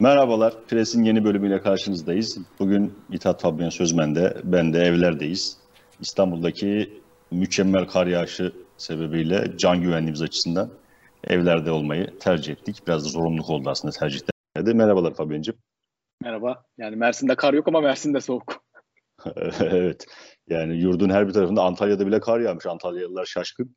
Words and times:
Merhabalar, 0.00 0.54
Pres'in 0.68 1.04
yeni 1.04 1.24
bölümüyle 1.24 1.60
karşınızdayız. 1.60 2.38
Bugün 2.58 2.94
İthat 3.12 3.42
Fabian 3.42 3.68
Sözmen'de, 3.68 4.36
ben 4.44 4.72
de 4.72 4.78
evlerdeyiz. 4.78 5.56
İstanbul'daki 6.00 7.00
mükemmel 7.30 7.86
kar 7.86 8.06
yağışı 8.06 8.52
sebebiyle 8.76 9.52
can 9.56 9.82
güvenliğimiz 9.82 10.22
açısından 10.22 10.70
evlerde 11.24 11.70
olmayı 11.70 12.18
tercih 12.18 12.52
ettik. 12.52 12.82
Biraz 12.86 13.04
da 13.04 13.08
zorunluluk 13.08 13.50
oldu 13.50 13.70
aslında 13.70 13.92
tercihlerde. 13.92 14.72
Merhabalar 14.72 15.14
Fabian'cığım. 15.14 15.56
Merhaba. 16.22 16.64
Yani 16.78 16.96
Mersin'de 16.96 17.34
kar 17.34 17.54
yok 17.54 17.68
ama 17.68 17.80
Mersin'de 17.80 18.20
soğuk. 18.20 18.64
evet. 19.60 20.06
Yani 20.48 20.76
yurdun 20.76 21.10
her 21.10 21.28
bir 21.28 21.32
tarafında 21.32 21.62
Antalya'da 21.62 22.06
bile 22.06 22.20
kar 22.20 22.40
yağmış. 22.40 22.66
Antalyalılar 22.66 23.26
şaşkın. 23.26 23.76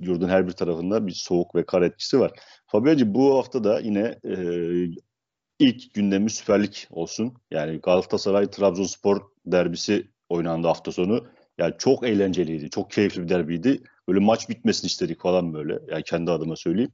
Yurdun 0.00 0.28
her 0.28 0.46
bir 0.46 0.52
tarafında 0.52 1.06
bir 1.06 1.12
soğuk 1.12 1.54
ve 1.54 1.66
kar 1.66 1.82
etkisi 1.82 2.20
var. 2.20 2.30
Fabian'cığım 2.66 3.14
bu 3.14 3.38
hafta 3.38 3.64
da 3.64 3.80
yine 3.80 4.18
e, 4.24 4.36
ilk 5.58 5.94
gündemi 5.94 6.30
Süper 6.30 6.62
Lig 6.62 6.74
olsun. 6.90 7.34
Yani 7.50 7.80
Galatasaray 7.80 8.50
Trabzonspor 8.50 9.20
derbisi 9.46 10.08
oynandı 10.28 10.66
hafta 10.66 10.92
sonu. 10.92 11.26
Yani 11.58 11.74
çok 11.78 12.06
eğlenceliydi, 12.06 12.70
çok 12.70 12.90
keyifli 12.90 13.22
bir 13.22 13.28
derbiydi. 13.28 13.82
Böyle 14.08 14.20
maç 14.20 14.48
bitmesini 14.48 14.86
istedik 14.86 15.20
falan 15.20 15.54
böyle. 15.54 15.78
Yani 15.90 16.02
kendi 16.02 16.30
adıma 16.30 16.56
söyleyeyim. 16.56 16.92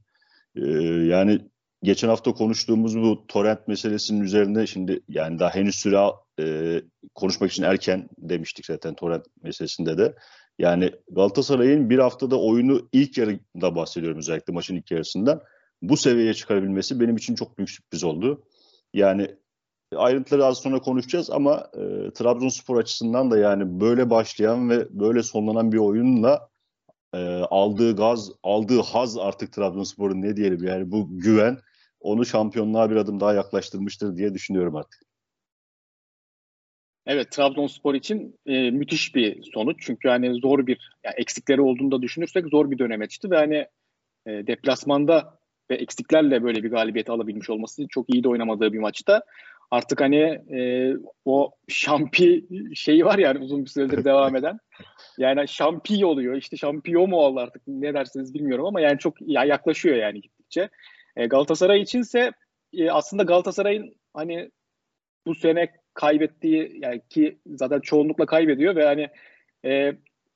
Ee, 0.55 0.61
yani 1.05 1.39
geçen 1.83 2.07
hafta 2.07 2.33
konuştuğumuz 2.33 2.97
bu 2.97 3.27
torrent 3.27 3.67
meselesinin 3.67 4.21
üzerinde 4.21 4.67
şimdi 4.67 4.99
yani 5.09 5.39
daha 5.39 5.55
henüz 5.55 5.75
süre 5.75 5.99
e, 6.39 6.81
konuşmak 7.15 7.51
için 7.51 7.63
erken 7.63 8.09
demiştik 8.17 8.65
zaten 8.65 8.93
torrent 8.95 9.25
meselesinde 9.43 9.97
de. 9.97 10.15
Yani 10.59 10.91
Galatasaray'ın 11.11 11.89
bir 11.89 11.99
haftada 11.99 12.39
oyunu 12.39 12.89
ilk 12.91 13.17
yarıda 13.17 13.75
bahsediyorum 13.75 14.19
özellikle 14.19 14.53
maçın 14.53 14.75
ilk 14.75 14.91
yarısından. 14.91 15.41
Bu 15.81 15.97
seviyeye 15.97 16.33
çıkarabilmesi 16.33 16.99
benim 16.99 17.15
için 17.15 17.35
çok 17.35 17.57
büyük 17.57 17.69
sürpriz 17.69 18.03
oldu. 18.03 18.43
Yani 18.95 19.35
ayrıntıları 19.95 20.45
az 20.45 20.57
sonra 20.57 20.79
konuşacağız 20.79 21.29
ama 21.29 21.69
e, 21.73 22.11
Trabzonspor 22.13 22.79
açısından 22.79 23.31
da 23.31 23.37
yani 23.37 23.79
böyle 23.79 24.09
başlayan 24.09 24.69
ve 24.69 24.87
böyle 24.89 25.23
sonlanan 25.23 25.71
bir 25.71 25.77
oyunla 25.77 26.49
e, 27.13 27.17
aldığı 27.49 27.95
gaz, 27.95 28.31
aldığı 28.43 28.81
haz 28.81 29.17
artık 29.17 29.53
Trabzonspor'un 29.53 30.21
ne 30.21 30.35
diyelim 30.35 30.63
yani 30.63 30.91
bu 30.91 31.19
güven 31.19 31.57
onu 31.99 32.25
şampiyonluğa 32.25 32.91
bir 32.91 32.95
adım 32.95 33.19
daha 33.19 33.33
yaklaştırmıştır 33.33 34.17
diye 34.17 34.33
düşünüyorum 34.33 34.75
artık. 34.75 35.01
Evet 37.05 37.31
Trabzonspor 37.31 37.93
için 37.93 38.39
e, 38.45 38.71
müthiş 38.71 39.15
bir 39.15 39.43
sonuç. 39.53 39.77
Çünkü 39.79 40.09
hani 40.09 40.39
zor 40.39 40.67
bir 40.67 40.91
yani 41.03 41.15
eksikleri 41.17 41.61
olduğunu 41.61 41.91
da 41.91 42.01
düşünürsek 42.01 42.45
zor 42.47 42.71
bir 42.71 42.77
dönemeçti 42.77 43.31
ve 43.31 43.37
hani 43.37 43.67
e, 44.25 44.47
deplasmanda 44.47 45.39
ve 45.71 45.75
eksiklerle 45.75 46.43
böyle 46.43 46.63
bir 46.63 46.71
galibiyet 46.71 47.09
alabilmiş 47.09 47.49
olması 47.49 47.87
çok 47.87 48.13
iyi 48.13 48.23
de 48.23 48.29
oynamadığı 48.29 48.73
bir 48.73 48.79
maçta 48.79 49.23
artık 49.71 50.01
hani 50.01 50.21
e, 50.57 50.93
o 51.25 51.51
şampi 51.67 52.45
şeyi 52.75 53.05
var 53.05 53.17
yani 53.17 53.39
uzun 53.39 53.65
bir 53.65 53.69
süredir 53.69 54.03
devam 54.03 54.35
eden. 54.35 54.59
Yani 55.17 55.47
şampi 55.47 56.05
oluyor. 56.05 56.35
işte 56.35 56.57
şampiyon 56.57 57.09
mu 57.09 57.17
oldu 57.17 57.39
artık 57.39 57.61
ne 57.67 57.93
dersiniz 57.93 58.33
bilmiyorum 58.33 58.65
ama 58.65 58.81
yani 58.81 58.99
çok 58.99 59.15
ya 59.21 59.45
yaklaşıyor 59.45 59.95
yani 59.95 60.21
gittikçe. 60.21 60.69
E, 61.15 61.25
Galatasaray 61.25 61.81
içinse 61.81 62.31
e, 62.73 62.91
aslında 62.91 63.23
Galatasaray'ın 63.23 63.95
hani 64.13 64.51
bu 65.27 65.35
sene 65.35 65.71
kaybettiği 65.93 66.79
yani 66.81 67.01
ki 67.09 67.39
zaten 67.45 67.79
çoğunlukla 67.79 68.25
kaybediyor 68.25 68.75
ve 68.75 68.85
hani 68.85 69.09
e, 69.65 69.93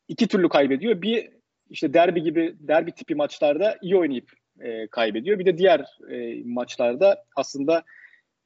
iki 0.08 0.28
türlü 0.28 0.50
kaybediyor. 0.50 1.02
Bir 1.02 1.30
işte 1.70 1.94
derbi 1.94 2.24
gibi 2.24 2.56
derbi 2.60 2.92
tipi 2.92 3.16
maçlarda 3.16 3.78
iyi 3.82 3.98
oynayıp 3.98 4.32
e, 4.62 4.88
kaybediyor. 4.88 5.40
Bir 5.40 5.46
de 5.46 5.58
diğer 5.58 5.86
e, 6.12 6.44
maçlarda 6.46 7.24
aslında 7.36 7.84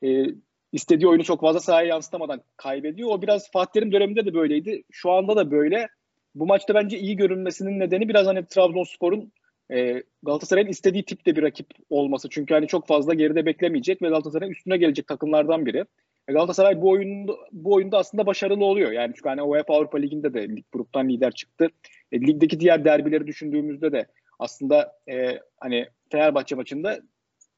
e, 0.03 0.25
istediği 0.71 1.07
oyunu 1.07 1.23
çok 1.23 1.41
fazla 1.41 1.59
sahaya 1.59 1.87
yansıtamadan 1.87 2.41
kaybediyor. 2.57 3.09
O 3.09 3.21
biraz 3.21 3.51
Fatih 3.51 3.71
Terim 3.71 3.91
döneminde 3.91 4.25
de 4.25 4.33
böyleydi. 4.33 4.83
Şu 4.91 5.11
anda 5.11 5.35
da 5.35 5.51
böyle. 5.51 5.87
Bu 6.35 6.45
maçta 6.45 6.75
bence 6.75 6.99
iyi 6.99 7.15
görünmesinin 7.15 7.79
nedeni 7.79 8.09
biraz 8.09 8.27
hani 8.27 8.45
Trabzonspor'un 8.45 9.31
e, 9.71 10.03
Galatasaray'ın 10.23 10.67
istediği 10.67 11.05
tipte 11.05 11.35
bir 11.35 11.43
rakip 11.43 11.67
olması. 11.89 12.29
Çünkü 12.29 12.53
hani 12.53 12.67
çok 12.67 12.87
fazla 12.87 13.13
geride 13.13 13.45
beklemeyecek 13.45 14.01
ve 14.01 14.09
Galatasaray'ın 14.09 14.51
üstüne 14.51 14.77
gelecek 14.77 15.07
takımlardan 15.07 15.65
biri. 15.65 15.85
E, 16.27 16.33
Galatasaray 16.33 16.81
bu 16.81 16.89
oyunda 16.89 17.33
bu 17.51 17.73
oyunda 17.73 17.97
aslında 17.97 18.25
başarılı 18.25 18.65
oluyor. 18.65 18.91
Yani 18.91 19.13
çünkü 19.15 19.29
hani 19.29 19.41
UEFA 19.41 19.73
Avrupa 19.73 19.97
Ligi'nde 19.97 20.33
de 20.33 20.49
lig 20.49 20.65
gruptan 20.71 21.09
lider 21.09 21.31
çıktı. 21.31 21.69
E, 22.11 22.21
ligdeki 22.21 22.59
diğer 22.59 22.85
derbileri 22.85 23.27
düşündüğümüzde 23.27 23.91
de 23.91 24.05
aslında 24.43 24.93
e, 25.09 25.39
hani 25.59 25.87
Fenerbahçe 26.11 26.55
maçında 26.55 26.99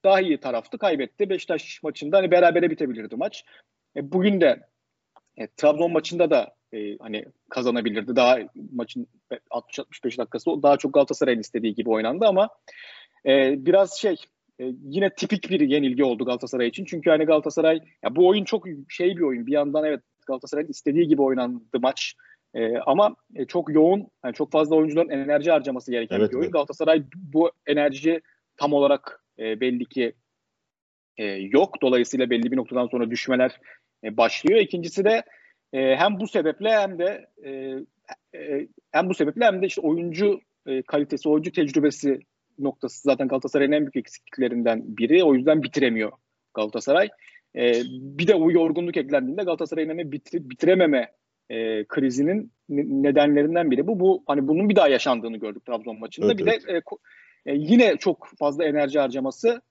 daha 0.03 0.21
iyi 0.21 0.39
taraftı. 0.39 0.77
Kaybetti. 0.77 1.29
Beşiktaş 1.29 1.83
maçında 1.83 2.17
hani 2.17 2.31
berabere 2.31 2.69
bitebilirdi 2.69 3.15
maç. 3.15 3.45
E, 3.95 4.11
bugün 4.11 4.41
de 4.41 4.59
e, 5.37 5.47
Trabzon 5.47 5.91
maçında 5.91 6.29
da 6.29 6.55
e, 6.73 6.97
hani 6.97 7.25
kazanabilirdi. 7.49 8.15
Daha 8.15 8.39
maçın 8.71 9.07
60-65 9.51 10.17
dakikası 10.17 10.63
daha 10.63 10.77
çok 10.77 10.93
Galatasaray'ın 10.93 11.39
istediği 11.39 11.75
gibi 11.75 11.89
oynandı 11.89 12.25
ama 12.25 12.49
e, 13.25 13.65
biraz 13.65 13.93
şey 13.93 14.15
e, 14.59 14.63
yine 14.83 15.09
tipik 15.09 15.49
bir 15.49 15.59
yenilgi 15.59 16.03
oldu 16.03 16.25
Galatasaray 16.25 16.67
için. 16.67 16.85
Çünkü 16.85 17.09
hani 17.09 17.25
Galatasaray 17.25 17.79
ya 18.03 18.15
bu 18.15 18.27
oyun 18.27 18.43
çok 18.43 18.65
şey 18.89 19.17
bir 19.17 19.21
oyun. 19.21 19.47
Bir 19.47 19.51
yandan 19.51 19.85
evet 19.85 20.01
Galatasaray'ın 20.27 20.69
istediği 20.69 21.07
gibi 21.07 21.21
oynandı 21.21 21.79
maç. 21.79 22.15
E, 22.55 22.77
ama 22.77 23.15
e, 23.35 23.45
çok 23.45 23.73
yoğun, 23.73 24.07
yani 24.25 24.33
çok 24.33 24.51
fazla 24.51 24.75
oyuncuların 24.75 25.09
enerji 25.09 25.51
harcaması 25.51 25.91
gereken 25.91 26.19
evet, 26.19 26.31
bir 26.31 26.35
oyun. 26.35 26.43
Evet. 26.43 26.53
Galatasaray 26.53 27.03
bu 27.15 27.51
enerji 27.67 28.21
tam 28.57 28.73
olarak 28.73 29.23
e, 29.39 29.59
belli 29.59 29.85
ki 29.85 30.13
e, 31.17 31.23
yok. 31.25 31.81
Dolayısıyla 31.81 32.29
belli 32.29 32.51
bir 32.51 32.57
noktadan 32.57 32.87
sonra 32.87 33.11
düşmeler 33.11 33.59
e, 34.03 34.17
başlıyor. 34.17 34.59
İkincisi 34.59 35.05
de 35.05 35.23
e, 35.73 35.95
hem 35.95 36.19
bu 36.19 36.27
sebeple 36.27 36.71
hem 36.71 36.99
de 36.99 37.25
e, 37.43 37.49
e, 38.39 38.67
hem 38.91 39.09
bu 39.09 39.13
sebeple 39.13 39.45
hem 39.45 39.61
de 39.61 39.65
işte 39.65 39.81
oyuncu 39.81 40.39
e, 40.67 40.81
kalitesi, 40.81 41.29
oyuncu 41.29 41.51
tecrübesi 41.51 42.19
noktası 42.59 43.01
zaten 43.01 43.27
Galatasaray'ın 43.27 43.71
en 43.71 43.81
büyük 43.81 43.95
eksikliklerinden 43.95 44.97
biri. 44.97 45.23
O 45.23 45.35
yüzden 45.35 45.63
bitiremiyor 45.63 46.11
Galatasaray. 46.53 47.09
E, 47.55 47.73
bir 47.89 48.27
de 48.27 48.35
o 48.35 48.51
yorgunluk 48.51 48.97
eklendiğinde 48.97 49.43
Galatasaray'ın 49.43 49.89
hani 49.89 50.11
bitir, 50.11 50.49
bitirememe 50.49 51.11
e, 51.49 51.85
krizinin 51.85 52.51
nedenlerinden 52.69 53.71
biri 53.71 53.87
bu. 53.87 53.99
Bu 53.99 54.23
hani 54.27 54.47
bunun 54.47 54.69
bir 54.69 54.75
daha 54.75 54.87
yaşandığını 54.87 55.37
gördük 55.37 55.65
Trabzon 55.65 55.99
maçında. 55.99 56.27
Evet, 56.27 56.37
bir 56.37 56.47
evet. 56.47 56.67
de 56.67 56.71
e, 57.45 57.53
e, 57.53 57.55
yine 57.55 57.97
çok 57.97 58.27
fazla 58.39 58.65
enerji 58.65 58.99
harcaması 58.99 59.61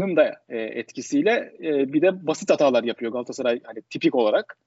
da 0.00 0.42
e, 0.48 0.58
etkisiyle 0.58 1.52
e, 1.62 1.92
bir 1.92 2.02
de 2.02 2.26
basit 2.26 2.50
hatalar 2.50 2.84
yapıyor 2.84 3.12
Galatasaray 3.12 3.60
hani 3.64 3.82
tipik 3.82 4.14
olarak. 4.14 4.58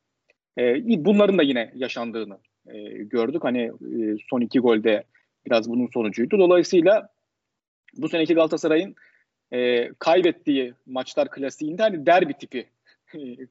E, 0.58 0.76
bunların 1.06 1.38
da 1.38 1.44
yine 1.44 1.72
yaşandığını 1.76 2.38
e, 2.68 2.80
gördük. 2.90 3.44
Hani 3.44 3.62
e, 3.62 4.18
son 4.30 4.42
iki 4.42 4.60
golde 4.60 5.04
biraz 5.46 5.70
bunun 5.70 5.88
sonucuydu. 5.94 6.40
Dolayısıyla 6.40 7.10
bu 7.98 8.10
seneki 8.10 8.34
Galatasaray'ın 8.34 8.96
e, 9.52 9.90
kaybettiği 9.94 10.74
maçlar 10.86 11.30
klasiğinde 11.30 11.84
hani 11.84 12.06
derbi 12.06 12.34
tipi 12.34 12.70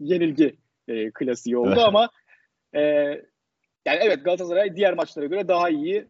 yenilgi 0.00 0.56
e, 0.88 1.10
klasiği 1.10 1.56
oldu 1.56 1.80
ama 1.80 2.08
e, 2.74 2.80
yani 3.86 3.98
evet 4.02 4.24
Galatasaray 4.24 4.76
diğer 4.76 4.94
maçlara 4.94 5.26
göre 5.26 5.48
daha 5.48 5.70
iyi 5.70 6.08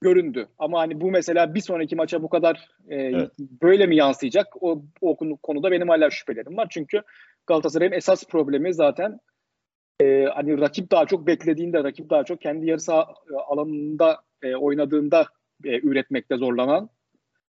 göründü. 0.00 0.48
Ama 0.58 0.80
hani 0.80 1.00
bu 1.00 1.10
mesela 1.10 1.54
bir 1.54 1.60
sonraki 1.60 1.96
maça 1.96 2.22
bu 2.22 2.28
kadar 2.28 2.68
e, 2.88 2.96
evet. 2.96 3.30
böyle 3.62 3.86
mi 3.86 3.96
yansıyacak? 3.96 4.46
O, 4.62 4.82
o 5.00 5.36
konuda 5.36 5.70
benim 5.70 5.88
hala 5.88 6.10
şüphelerim 6.10 6.56
var. 6.56 6.66
Çünkü 6.70 7.02
Galatasaray'ın 7.46 7.92
esas 7.92 8.24
problemi 8.24 8.74
zaten 8.74 9.18
e, 10.00 10.24
hani 10.24 10.60
rakip 10.60 10.90
daha 10.90 11.06
çok 11.06 11.26
beklediğinde, 11.26 11.84
rakip 11.84 12.10
daha 12.10 12.24
çok 12.24 12.40
kendi 12.40 12.66
yarı 12.66 12.80
saha 12.80 13.14
e, 13.32 13.34
alanında 13.34 14.18
e, 14.42 14.54
oynadığında 14.54 15.26
e, 15.64 15.80
üretmekte 15.80 16.36
zorlanan 16.36 16.90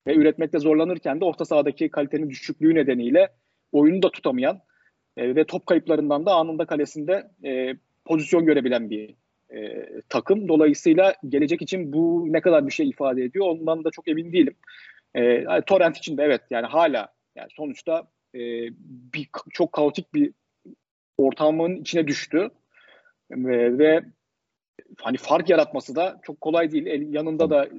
ve 0.08 0.16
üretmekte 0.16 0.60
zorlanırken 0.60 1.22
de 1.22 1.26
orta 1.26 1.46
sahadaki 1.46 1.92
kalitenin 1.92 2.30
düşüklüğü 2.30 2.76
nedeniyle 2.76 3.30
oyunu 3.72 4.02
da 4.02 4.12
tutamayan 4.12 4.60
e, 5.18 5.36
ve 5.36 5.46
top 5.46 5.66
kayıplarından 5.66 6.26
da 6.26 6.36
anında 6.36 6.66
kalesinde 6.66 7.32
e, 7.44 7.74
pozisyon 8.08 8.46
görebilen 8.46 8.90
bir 8.90 9.16
e, 9.54 9.90
takım. 10.10 10.48
Dolayısıyla 10.48 11.16
gelecek 11.30 11.62
için 11.62 11.94
bu 11.94 12.26
ne 12.34 12.42
kadar 12.42 12.68
bir 12.68 12.72
şey 12.72 12.90
ifade 12.90 13.24
ediyor 13.24 13.46
ondan 13.46 13.84
da 13.84 13.92
çok 13.92 14.08
emin 14.08 14.32
değilim. 14.32 14.56
E, 15.16 15.46
Torrent 15.62 15.98
için 15.98 16.18
de 16.18 16.24
evet 16.24 16.42
yani 16.50 16.66
hala 16.68 17.08
yani 17.36 17.48
sonuçta 17.56 18.08
e, 18.36 18.40
bir 19.14 19.30
çok 19.52 19.74
kaotik 19.74 20.14
bir 20.14 20.32
ortamın 21.18 21.76
içine 21.76 22.08
düştü 22.08 22.50
ve, 23.32 23.78
ve 23.78 24.02
hani 25.02 25.18
fark 25.18 25.50
yaratması 25.50 25.96
da 25.96 26.20
çok 26.24 26.42
kolay 26.42 26.72
değil. 26.72 26.86
El, 26.86 27.14
yanında 27.14 27.50
da 27.50 27.70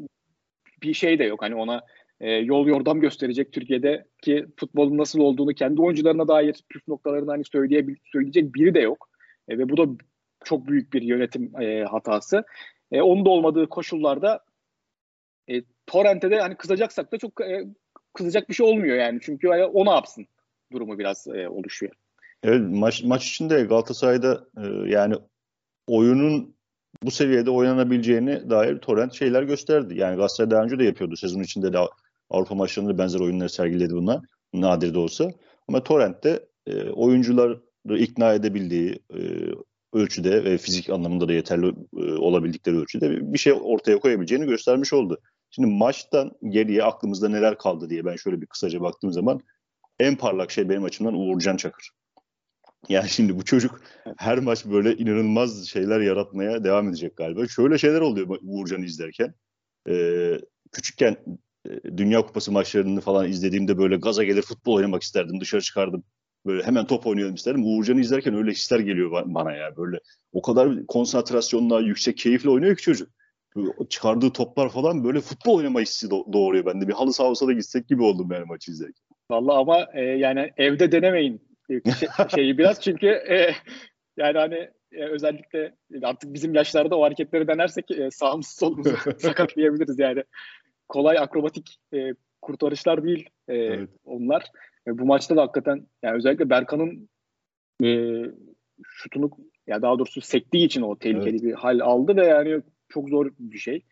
bir 0.82 0.94
şey 0.94 1.18
de 1.18 1.24
yok. 1.24 1.42
Hani 1.42 1.54
ona 1.54 1.82
e, 2.20 2.30
yol 2.30 2.66
yordam 2.66 3.00
gösterecek 3.00 3.52
Türkiye'deki 3.52 4.46
futbolun 4.56 4.98
nasıl 4.98 5.20
olduğunu 5.20 5.54
kendi 5.54 5.80
oyuncularına 5.80 6.28
dair 6.28 6.64
püf 6.68 6.88
noktalarını 6.88 7.30
hani 7.30 7.44
söyleyecek 7.44 8.54
biri 8.54 8.74
de 8.74 8.80
yok. 8.80 9.08
E, 9.48 9.58
ve 9.58 9.68
bu 9.68 9.76
da 9.76 10.04
çok 10.44 10.66
büyük 10.68 10.92
bir 10.92 11.02
yönetim 11.02 11.60
e, 11.60 11.84
hatası. 11.84 12.44
E, 12.92 13.02
onun 13.02 13.24
da 13.24 13.30
olmadığı 13.30 13.68
koşullarda 13.68 14.44
e, 15.48 15.62
Torrent'e 15.86 16.30
de 16.30 16.40
hani 16.40 16.54
kızacaksak 16.54 17.12
da 17.12 17.18
çok 17.18 17.40
e, 17.40 17.64
kızacak 18.14 18.48
bir 18.48 18.54
şey 18.54 18.66
olmuyor 18.66 18.96
yani. 18.96 19.18
Çünkü 19.22 19.48
hani 19.48 19.64
o 19.64 19.86
ne 19.86 19.90
yapsın? 19.90 20.26
durumu 20.72 20.98
biraz 20.98 21.26
e, 21.26 21.48
oluşuyor. 21.48 21.92
Evet 22.42 22.60
maç 22.70 23.02
maç 23.02 23.28
içinde 23.28 23.62
Galatasaray'da 23.62 24.46
e, 24.56 24.90
yani 24.90 25.14
oyunun 25.86 26.54
bu 27.02 27.10
seviyede 27.10 27.50
oynanabileceğini 27.50 28.50
dair 28.50 28.78
Torrent 28.78 29.14
şeyler 29.14 29.42
gösterdi. 29.42 29.94
Yani 29.98 30.16
Galatasaray 30.16 30.50
daha 30.50 30.62
önce 30.62 30.78
de 30.78 30.84
yapıyordu. 30.84 31.16
Sezon 31.16 31.40
içinde 31.40 31.72
de 31.72 31.78
Avrupa 32.30 32.54
maçlarında 32.54 32.98
benzer 32.98 33.20
oyunları 33.20 33.48
sergiledi 33.48 33.94
buna. 33.94 34.22
Nadir 34.54 34.94
de 34.94 34.98
olsa. 34.98 35.30
Ama 35.68 35.82
Torrent 35.82 36.24
de 36.24 36.46
e, 36.66 36.90
oyuncuları 36.90 37.60
ikna 37.88 38.34
edebildiği 38.34 38.98
e, 39.14 39.20
ölçüde 39.92 40.44
ve 40.44 40.58
fizik 40.58 40.90
anlamında 40.90 41.28
da 41.28 41.32
yeterli 41.32 41.74
e, 41.96 42.12
olabildikleri 42.12 42.76
ölçüde 42.76 43.32
bir 43.32 43.38
şey 43.38 43.52
ortaya 43.52 43.98
koyabileceğini 43.98 44.46
göstermiş 44.46 44.92
oldu. 44.92 45.20
Şimdi 45.50 45.68
maçtan 45.68 46.32
geriye 46.48 46.84
aklımızda 46.84 47.28
neler 47.28 47.58
kaldı 47.58 47.90
diye 47.90 48.04
ben 48.04 48.16
şöyle 48.16 48.40
bir 48.40 48.46
kısaca 48.46 48.80
baktığım 48.80 49.12
zaman 49.12 49.40
en 49.98 50.16
parlak 50.16 50.50
şey 50.50 50.68
benim 50.68 50.84
açımdan 50.84 51.14
Uğurcan 51.14 51.56
Çakır. 51.56 51.90
Yani 52.88 53.08
şimdi 53.08 53.36
bu 53.38 53.44
çocuk 53.44 53.80
her 54.16 54.38
maç 54.38 54.64
böyle 54.66 54.96
inanılmaz 54.96 55.66
şeyler 55.66 56.00
yaratmaya 56.00 56.64
devam 56.64 56.88
edecek 56.88 57.16
galiba. 57.16 57.48
Şöyle 57.48 57.78
şeyler 57.78 58.00
oluyor 58.00 58.38
Uğurcan'ı 58.42 58.84
izlerken. 58.84 59.34
Ee, 59.88 60.38
küçükken 60.72 61.16
e, 61.68 61.96
Dünya 61.96 62.26
Kupası 62.26 62.52
maçlarını 62.52 63.00
falan 63.00 63.28
izlediğimde 63.28 63.78
böyle 63.78 63.96
gaza 63.96 64.24
gelir 64.24 64.42
futbol 64.42 64.74
oynamak 64.74 65.02
isterdim. 65.02 65.40
Dışarı 65.40 65.62
çıkardım. 65.62 66.04
Böyle 66.48 66.62
hemen 66.62 66.86
top 66.86 67.06
oynayalım 67.06 67.34
isterdim. 67.34 67.62
Uğurcan'ı 67.66 68.00
izlerken 68.00 68.34
öyle 68.34 68.50
hisler 68.50 68.78
geliyor 68.78 69.10
bana 69.26 69.52
ya. 69.52 69.76
Böyle 69.76 70.00
o 70.32 70.42
kadar 70.42 70.86
konsantrasyonla, 70.86 71.80
yüksek 71.80 72.18
keyifle 72.18 72.50
oynuyor 72.50 72.76
ki 72.76 72.82
çocuk. 72.82 73.08
Böyle 73.56 73.70
çıkardığı 73.88 74.32
toplar 74.32 74.68
falan 74.68 75.04
böyle 75.04 75.20
futbol 75.20 75.56
oynama 75.56 75.80
hissi 75.80 76.10
doğuruyor 76.10 76.66
bende. 76.66 76.88
Bir 76.88 76.92
halı 76.92 77.12
saha 77.12 77.28
olsa 77.28 77.46
da 77.46 77.52
gitsek 77.52 77.88
gibi 77.88 78.02
oldum 78.02 78.28
yani 78.32 78.44
maçı 78.44 78.70
izlerken. 78.70 79.04
Vallahi 79.30 79.56
ama 79.56 79.86
e, 79.94 80.00
yani 80.02 80.50
evde 80.56 80.92
denemeyin 80.92 81.42
şey, 81.66 81.80
şeyi 82.34 82.58
biraz 82.58 82.80
çünkü 82.80 83.06
e, 83.06 83.54
yani 84.16 84.38
hani 84.38 84.70
e, 84.92 85.04
özellikle 85.04 85.74
artık 86.02 86.34
bizim 86.34 86.54
yaşlarda 86.54 86.98
o 86.98 87.02
hareketleri 87.02 87.48
denersek 87.48 87.90
e, 87.90 88.10
sağımızı 88.10 88.56
solumuzu 88.56 88.96
sakatlayabiliriz 89.18 89.98
yani. 89.98 90.24
Kolay 90.88 91.18
akrobatik 91.18 91.76
e, 91.94 92.14
kurtarışlar 92.42 93.04
değil 93.04 93.28
e, 93.48 93.54
evet. 93.54 93.90
onlar. 94.04 94.44
E, 94.88 94.98
bu 94.98 95.04
maçta 95.04 95.36
da 95.36 95.42
hakikaten 95.42 95.86
yani 96.02 96.16
özellikle 96.16 96.50
Berkan'ın 96.50 97.08
e, 97.84 97.88
şutunu 98.84 99.30
ya 99.66 99.82
daha 99.82 99.98
doğrusu 99.98 100.20
sektiği 100.20 100.66
için 100.66 100.82
o 100.82 100.98
tehlikeli 100.98 101.30
evet. 101.30 101.42
bir 101.42 101.52
hal 101.52 101.80
aldı 101.80 102.16
ve 102.16 102.26
yani 102.26 102.62
çok 102.88 103.08
zor 103.08 103.30
bir 103.38 103.58
şey. 103.58 103.84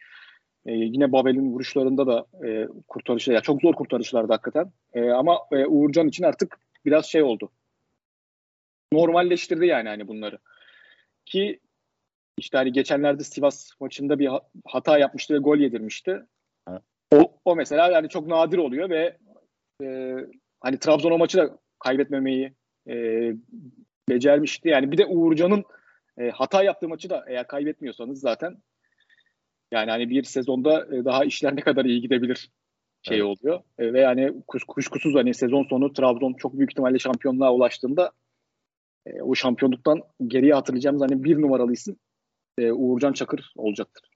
E, 0.67 0.73
yine 0.73 1.13
Babel'in 1.13 1.53
vuruşlarında 1.53 2.07
da 2.07 2.27
e, 2.47 2.69
kurtarışlar, 2.89 3.35
ya 3.35 3.41
çok 3.41 3.63
zor 3.63 3.75
kurtarışlardı 3.75 4.33
hakikaten. 4.33 4.73
E, 4.95 5.11
ama 5.11 5.39
e, 5.53 5.67
Uğurcan 5.67 6.09
için 6.09 6.25
artık 6.25 6.59
biraz 6.85 7.07
şey 7.07 7.23
oldu 7.23 7.51
normalleştirdi 8.93 9.67
yani 9.67 9.89
hani 9.89 10.09
bunları. 10.09 10.39
Ki 11.27 11.61
işte 12.39 12.59
hani 12.59 12.73
geçenlerde 12.73 13.25
Sivas 13.25 13.71
maçında 13.81 14.19
bir 14.19 14.31
hata 14.65 14.99
yapmıştı 14.99 15.35
ve 15.35 15.39
gol 15.39 15.59
yedirmişti. 15.59 16.27
O, 17.15 17.33
o 17.45 17.57
mesela 17.57 17.91
yani 17.91 18.09
çok 18.09 18.27
nadir 18.27 18.59
oluyor 18.59 18.91
ve 18.91 19.17
e, 19.83 20.17
hani 20.61 20.79
Trabzon 20.79 21.11
o 21.11 21.19
maçı 21.19 21.39
da 21.39 21.59
kaybetmemeyi 21.79 22.53
e, 22.89 22.95
becermişti. 24.09 24.69
Yani 24.69 24.93
bir 24.93 24.99
de 24.99 25.07
Uğurcan'ın 25.07 25.65
e, 26.19 26.31
hata 26.31 26.63
yaptığı 26.63 26.89
maçı 26.89 27.11
da 27.11 27.25
eğer 27.29 27.47
kaybetmiyorsanız 27.47 28.21
zaten 28.21 28.57
yani 29.73 29.91
hani 29.91 30.11
bir 30.11 30.23
sezonda 30.23 30.97
e, 30.97 31.05
daha 31.05 31.25
işler 31.25 31.57
ne 31.57 31.61
kadar 31.61 31.85
iyi 31.85 32.01
gidebilir 32.01 32.51
şey 33.03 33.19
evet. 33.19 33.27
oluyor. 33.27 33.61
E, 33.79 33.93
ve 33.93 34.01
yani 34.01 34.33
kuş, 34.47 34.65
kuşkusuz 34.65 35.15
hani 35.15 35.35
sezon 35.35 35.65
sonu 35.65 35.93
Trabzon 35.93 36.35
çok 36.35 36.59
büyük 36.59 36.71
ihtimalle 36.71 36.99
şampiyonluğa 36.99 37.53
ulaştığında 37.53 38.13
e, 39.07 39.23
o 39.23 39.35
şampiyonluktan 39.35 40.03
geriye 40.27 40.55
hatırlayacağımız 40.55 41.03
hani 41.03 41.25
bir 41.25 41.43
numaralı 41.43 41.73
isim 41.73 41.97
e, 42.59 42.73
Uğurcan 42.73 43.13
Çakır 43.13 43.53
olacaktır. 43.57 44.11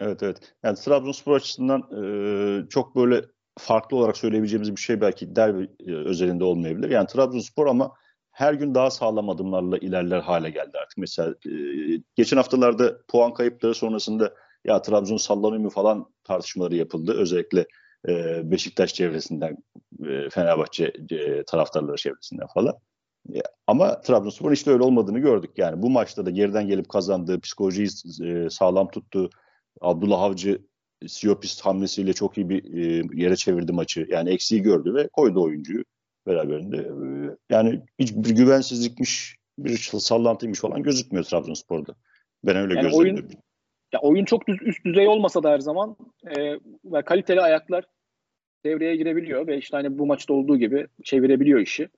Evet 0.00 0.22
evet. 0.22 0.54
Yani 0.62 0.76
Trabzonspor 0.76 1.36
açısından 1.36 1.80
e, 1.80 2.68
çok 2.68 2.96
böyle 2.96 3.22
farklı 3.58 3.96
olarak 3.96 4.16
söyleyebileceğimiz 4.16 4.76
bir 4.76 4.80
şey 4.80 5.00
belki 5.00 5.36
derbi 5.36 5.70
e, 5.86 5.92
özelinde 5.92 6.44
olmayabilir. 6.44 6.90
Yani 6.90 7.06
Trabzonspor 7.06 7.66
ama 7.66 7.92
her 8.30 8.54
gün 8.54 8.74
daha 8.74 8.90
sağlam 8.90 9.28
adımlarla 9.28 9.78
ilerler 9.78 10.20
hale 10.20 10.50
geldi 10.50 10.78
artık. 10.82 10.98
Mesela 10.98 11.34
e, 11.46 11.52
geçen 12.14 12.36
haftalarda 12.36 12.98
puan 13.08 13.34
kayıpları 13.34 13.74
sonrasında 13.74 14.34
ya 14.64 14.82
Trabzon 14.82 15.16
sallanıyor 15.16 15.62
mu 15.62 15.70
falan 15.70 16.06
tartışmaları 16.24 16.76
yapıldı. 16.76 17.14
Özellikle 17.18 17.66
e, 18.08 18.40
Beşiktaş 18.50 18.94
çevresinden, 18.94 19.56
e, 20.06 20.30
Fenerbahçe 20.30 20.92
e, 21.10 21.44
taraftarları 21.44 21.96
çevresinden 21.96 22.46
falan. 22.54 22.74
Ama 23.66 24.00
Trabzonspor'un 24.00 24.54
işte 24.54 24.70
öyle 24.70 24.82
olmadığını 24.82 25.18
gördük. 25.18 25.50
Yani 25.56 25.82
bu 25.82 25.90
maçta 25.90 26.26
da 26.26 26.30
geriden 26.30 26.66
gelip 26.66 26.88
kazandığı, 26.88 27.40
psikolojiyi 27.40 27.88
e, 28.24 28.50
sağlam 28.50 28.90
tuttu. 28.90 29.30
Abdullah 29.80 30.22
Avcı 30.22 30.62
Siopis 31.08 31.60
hamlesiyle 31.60 32.12
çok 32.12 32.38
iyi 32.38 32.48
bir 32.48 32.74
e, 32.74 33.02
yere 33.22 33.36
çevirdi 33.36 33.72
maçı. 33.72 34.06
Yani 34.10 34.30
eksiği 34.30 34.62
gördü 34.62 34.94
ve 34.94 35.08
koydu 35.08 35.42
oyuncuyu 35.42 35.84
beraberinde. 36.26 36.76
E, 36.76 36.96
yani 37.50 37.80
hiçbir 37.98 38.30
güvensizlikmiş, 38.30 39.36
bir 39.58 39.76
sallantıymış 39.78 40.60
falan 40.60 40.82
gözükmüyor 40.82 41.24
Trabzonspor'da. 41.24 41.94
Ben 42.44 42.56
öyle 42.56 42.74
yani 42.74 42.82
gözlemliyorum. 42.82 43.24
Oyun, 43.24 43.38
ya 43.92 44.00
oyun 44.00 44.24
çok 44.24 44.48
düz, 44.48 44.58
üst 44.62 44.84
düzey 44.84 45.08
olmasa 45.08 45.42
da 45.42 45.50
her 45.50 45.58
zaman 45.58 45.96
e, 46.36 47.02
kaliteli 47.02 47.40
ayaklar 47.40 47.84
devreye 48.64 48.96
girebiliyor 48.96 49.46
ve 49.46 49.58
işte 49.58 49.76
hani 49.76 49.98
bu 49.98 50.06
maçta 50.06 50.34
olduğu 50.34 50.56
gibi 50.56 50.86
çevirebiliyor 51.04 51.60
işi. 51.60 51.88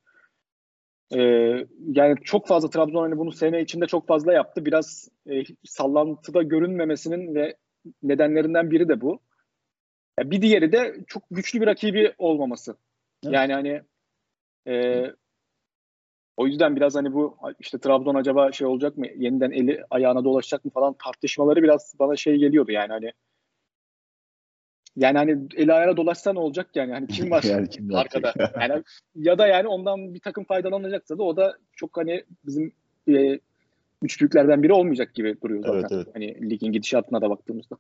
Ee, 1.15 1.67
yani 1.93 2.17
çok 2.25 2.47
fazla 2.47 2.71
Trabzon 2.71 3.03
hani 3.03 3.19
bunu 3.19 3.33
sene 3.33 3.61
içinde 3.61 3.87
çok 3.87 4.07
fazla 4.07 4.33
yaptı. 4.33 4.65
Biraz 4.65 5.09
e, 5.31 5.43
sallantıda 5.65 6.43
görünmemesinin 6.43 7.35
ve 7.35 7.57
nedenlerinden 8.03 8.71
biri 8.71 8.89
de 8.89 9.01
bu. 9.01 9.21
Bir 10.21 10.43
diğeri 10.43 10.73
de 10.73 10.97
çok 11.07 11.23
güçlü 11.31 11.61
bir 11.61 11.67
rakibi 11.67 12.15
olmaması. 12.19 12.77
Evet. 13.25 13.35
Yani 13.35 13.53
hani 13.53 13.83
e, 14.69 15.05
o 16.37 16.47
yüzden 16.47 16.77
biraz 16.77 16.95
hani 16.95 17.13
bu 17.13 17.37
işte 17.61 17.79
Trabzon 17.79 18.15
acaba 18.15 18.53
şey 18.53 18.67
olacak 18.67 18.97
mı? 18.97 19.07
Yeniden 19.17 19.51
eli 19.51 19.85
ayağına 19.91 20.25
dolaşacak 20.25 20.65
mı 20.65 20.71
falan 20.71 20.95
tartışmaları 21.05 21.63
biraz 21.63 21.95
bana 21.99 22.17
şey 22.17 22.37
geliyordu 22.37 22.73
yani 22.73 22.93
hani 22.93 23.13
yani 24.97 25.19
hani 25.19 25.39
eli 25.57 25.73
ayağına 25.73 25.97
dolaşsa 25.97 26.33
ne 26.33 26.39
olacak 26.39 26.71
yani? 26.75 26.93
Hani 26.93 27.07
kim 27.07 27.31
var 27.31 27.43
yani 27.49 27.69
kim 27.69 27.95
arkada? 27.95 28.33
yani 28.61 28.83
ya 29.15 29.39
da 29.39 29.47
yani 29.47 29.69
ondan 29.69 30.15
bir 30.15 30.21
takım 30.21 30.45
faydalanacaksa 30.45 31.19
da 31.19 31.23
o 31.23 31.37
da 31.37 31.57
çok 31.73 31.97
hani 31.97 32.25
bizim 32.45 32.73
e, 33.09 33.39
üç 34.05 34.21
büyüklerden 34.21 34.63
biri 34.63 34.73
olmayacak 34.73 35.15
gibi 35.15 35.37
duruyor 35.43 35.63
zaten. 35.63 35.79
Evet, 35.79 35.93
evet. 35.93 36.07
Hani 36.15 36.51
ligin 36.51 36.73
gidişatına 36.73 37.21
da 37.21 37.31
baktığımızda. 37.31 37.77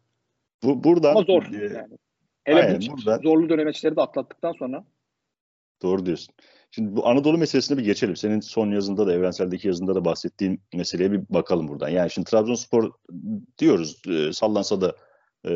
Bu 0.62 0.84
buradan 0.84 1.10
Ama 1.10 1.22
zor 1.22 1.42
e, 1.52 1.64
yani. 1.74 1.98
Hele 2.44 2.62
aynen, 2.64 2.80
bu 2.80 2.96
buradan, 2.96 3.20
zorlu 3.22 3.48
dönemeçleri 3.48 3.96
de 3.96 4.00
atlattıktan 4.00 4.52
sonra. 4.52 4.84
Doğru 5.82 6.06
diyorsun. 6.06 6.34
Şimdi 6.70 6.96
bu 6.96 7.06
Anadolu 7.08 7.38
meselesine 7.38 7.78
bir 7.78 7.84
geçelim. 7.84 8.16
Senin 8.16 8.40
son 8.40 8.70
yazında 8.70 9.06
da 9.06 9.12
Evrensel'deki 9.12 9.68
yazında 9.68 9.94
da 9.94 10.04
bahsettiğin 10.04 10.60
meseleye 10.74 11.12
bir 11.12 11.20
bakalım 11.30 11.68
buradan. 11.68 11.88
Yani 11.88 12.10
şimdi 12.10 12.30
Trabzonspor 12.30 12.92
diyoruz 13.58 14.02
e, 14.08 14.32
sallansa 14.32 14.80
da 14.80 14.96
e, 15.48 15.52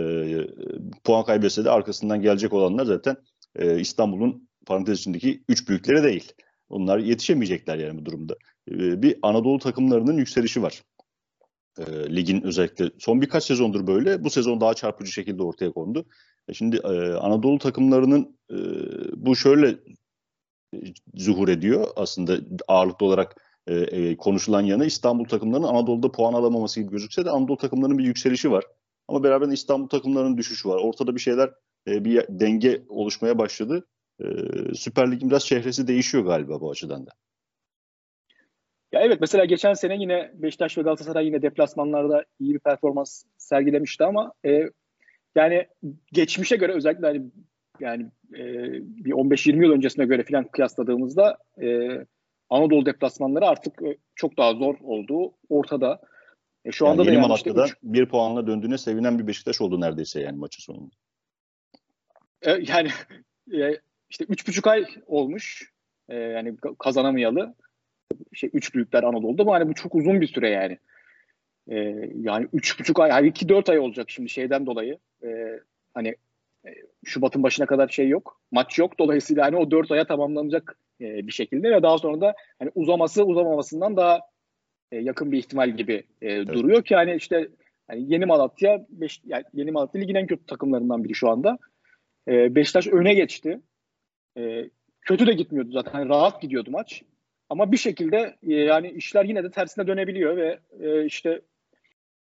puan 1.05 1.25
kaybetse 1.25 1.65
de 1.65 1.71
arkasından 1.71 2.23
gelecek 2.23 2.53
olanlar 2.53 2.85
zaten 2.85 3.17
e, 3.57 3.81
İstanbul'un 3.81 4.49
parantez 4.67 4.99
içindeki 4.99 5.43
üç 5.49 5.69
büyükleri 5.69 6.03
değil. 6.03 6.33
Onlar 6.71 6.99
yetişemeyecekler 6.99 7.79
yani 7.79 8.01
bu 8.01 8.05
durumda. 8.05 8.37
E, 8.71 9.03
bir 9.03 9.19
Anadolu 9.23 9.59
takımlarının 9.59 10.17
yükselişi 10.17 10.63
var. 10.63 10.83
E, 11.79 12.17
ligin 12.17 12.43
özellikle 12.43 12.91
son 12.99 13.21
birkaç 13.21 13.45
sezondur 13.45 13.87
böyle. 13.87 14.25
Bu 14.25 14.31
sezon 14.31 14.61
daha 14.61 14.75
çarpıcı 14.75 15.13
şekilde 15.13 15.43
ortaya 15.43 15.73
kondu. 15.73 16.07
E, 16.49 16.55
şimdi 16.55 16.77
e, 16.77 17.13
Anadolu 17.13 17.59
takımlarının 17.59 18.39
e, 18.51 18.57
bu 19.17 19.37
şöyle 19.37 19.79
zuhur 21.15 21.49
ediyor 21.49 21.87
aslında 21.97 22.39
ağırlıklı 22.69 23.07
olarak 23.07 23.37
konuşulan 24.19 24.61
yanı 24.61 24.87
İstanbul 24.87 25.25
takımlarının 25.25 25.67
Anadolu'da 25.67 26.13
puan 26.13 26.33
alamaması 26.33 26.81
gibi 26.81 26.91
gözükse 26.91 27.25
de 27.25 27.31
Anadolu 27.31 27.57
takımlarının 27.57 27.99
bir 27.99 28.05
yükselişi 28.05 28.51
var. 28.51 28.65
Ama 29.09 29.23
beraber 29.23 29.49
İstanbul 29.49 29.89
takımlarının 29.89 30.37
düşüşü 30.37 30.69
var. 30.69 30.77
Ortada 30.77 31.15
bir 31.15 31.21
şeyler, 31.21 31.51
bir 31.87 32.25
denge 32.29 32.83
oluşmaya 32.89 33.39
başladı. 33.39 33.87
E, 34.21 34.25
Süper 34.75 35.13
Lig'in 35.13 35.31
biraz 35.31 35.47
çehresi 35.47 35.89
değişiyor 35.89 36.25
galiba 36.25 36.61
bu 36.61 36.71
açıdan 36.71 37.07
da. 37.07 37.11
Ya 38.93 39.01
evet 39.01 39.21
mesela 39.21 39.45
geçen 39.45 39.75
sene 39.75 39.97
yine 39.97 40.31
Beşiktaş 40.35 40.79
ve 40.79 40.83
Galatasaray 40.83 41.27
yine 41.27 41.43
deplasmanlarda 41.43 42.25
iyi 42.41 42.55
bir 42.55 42.59
performans 42.59 43.25
sergilemişti 43.39 44.05
ama 44.05 44.33
e, 44.45 44.63
yani 45.35 45.67
geçmişe 46.13 46.57
göre 46.57 46.73
özellikle 46.73 47.07
hani 47.07 47.23
yani 47.81 48.03
e, 48.35 48.45
bir 49.05 49.13
15-20 49.13 49.65
yıl 49.65 49.73
öncesine 49.73 50.05
göre 50.05 50.25
falan 50.25 50.45
kıyasladığımızda 50.45 51.39
e, 51.63 51.89
Anadolu 52.51 52.87
deplasmanları 52.87 53.47
artık 53.47 53.83
e, 53.83 53.97
çok 54.15 54.39
daha 54.39 54.55
zor 54.55 54.75
olduğu 54.83 55.33
ortada. 55.49 56.01
E 56.65 56.73
şu 56.73 56.85
yani 56.85 56.93
anda 56.93 57.03
yeni 57.03 57.11
da 57.11 57.15
yani 57.15 57.29
Malatya'da 57.29 57.65
işte 57.65 57.77
üç... 57.83 57.95
bir 57.95 58.07
puanla 58.09 58.47
döndüğüne 58.47 58.79
sevinen 58.79 59.19
bir 59.19 59.27
Beşiktaş 59.27 59.61
oldu 59.61 59.81
neredeyse 59.81 60.21
yani 60.21 60.39
maçı 60.39 60.63
sonunda. 60.63 60.95
E, 62.43 62.51
yani 62.51 62.89
e, 63.53 63.81
işte 64.11 64.25
üç 64.29 64.49
buçuk 64.49 64.67
ay 64.67 64.87
olmuş 65.07 65.73
e, 66.09 66.17
yani 66.17 66.57
kazanamayalı 66.79 67.55
şey 68.35 68.50
üç 68.53 68.75
büyükler 68.75 69.03
Anadolu'da 69.03 69.47
bu 69.47 69.53
hani 69.53 69.69
bu 69.69 69.75
çok 69.75 69.95
uzun 69.95 70.21
bir 70.21 70.27
süre 70.27 70.50
yani. 70.50 70.79
E, 71.69 71.77
yani 72.15 72.49
üç 72.53 72.81
buçuk 72.81 73.00
ay, 73.00 73.11
yani 73.11 73.29
iki 73.29 73.49
dört 73.49 73.69
ay 73.69 73.79
olacak 73.79 74.11
şimdi 74.11 74.29
şeyden 74.29 74.67
dolayı. 74.67 74.99
E, 75.25 75.29
hani 75.95 76.09
e, 76.67 76.69
Şubat'ın 77.05 77.43
başına 77.43 77.67
kadar 77.67 77.88
şey 77.88 78.09
yok. 78.09 78.41
Maç 78.50 78.79
yok. 78.79 78.99
Dolayısıyla 78.99 79.45
hani 79.45 79.57
o 79.57 79.71
dört 79.71 79.91
aya 79.91 80.07
tamamlanacak 80.07 80.79
e, 81.00 81.27
bir 81.27 81.33
şekilde 81.33 81.71
ve 81.71 81.83
daha 81.83 81.99
sonra 81.99 82.21
da 82.21 82.35
hani 82.59 82.71
uzaması 82.75 83.25
uzamamasından 83.25 83.97
daha 83.97 84.21
e, 84.93 84.97
yakın 84.97 85.33
bir 85.33 85.38
ihtimal 85.38 85.71
gibi 85.71 85.95
e, 86.23 86.33
evet. 86.33 86.49
duruyor 86.49 86.85
ki 86.85 86.95
hani 86.95 87.15
işte 87.15 87.49
yani 87.91 88.12
Yeni 88.12 88.27
Malatya 88.27 88.87
beş, 88.88 89.21
yani 89.25 89.45
Yeni 89.55 89.71
Malatya 89.71 90.00
ligin 90.00 90.15
en 90.15 90.27
kötü 90.27 90.47
takımlarından 90.47 91.05
biri 91.05 91.15
şu 91.15 91.31
anda. 91.31 91.59
E, 92.29 92.55
Beşiktaş 92.55 92.87
öne 92.87 93.15
geçti. 93.15 93.61
E, 94.38 94.71
kötü 95.00 95.26
de 95.26 95.33
gitmiyordu 95.33 95.71
zaten. 95.73 95.99
Yani 95.99 96.09
rahat 96.09 96.42
gidiyordu 96.42 96.71
maç. 96.71 97.02
Ama 97.50 97.73
bir 97.73 97.76
şekilde 97.76 98.37
e, 98.42 98.54
yani 98.54 98.90
işler 98.90 99.25
yine 99.25 99.45
de 99.45 99.50
tersine 99.50 99.87
dönebiliyor 99.87 100.37
ve 100.37 100.59
e, 100.80 101.04
işte 101.04 101.40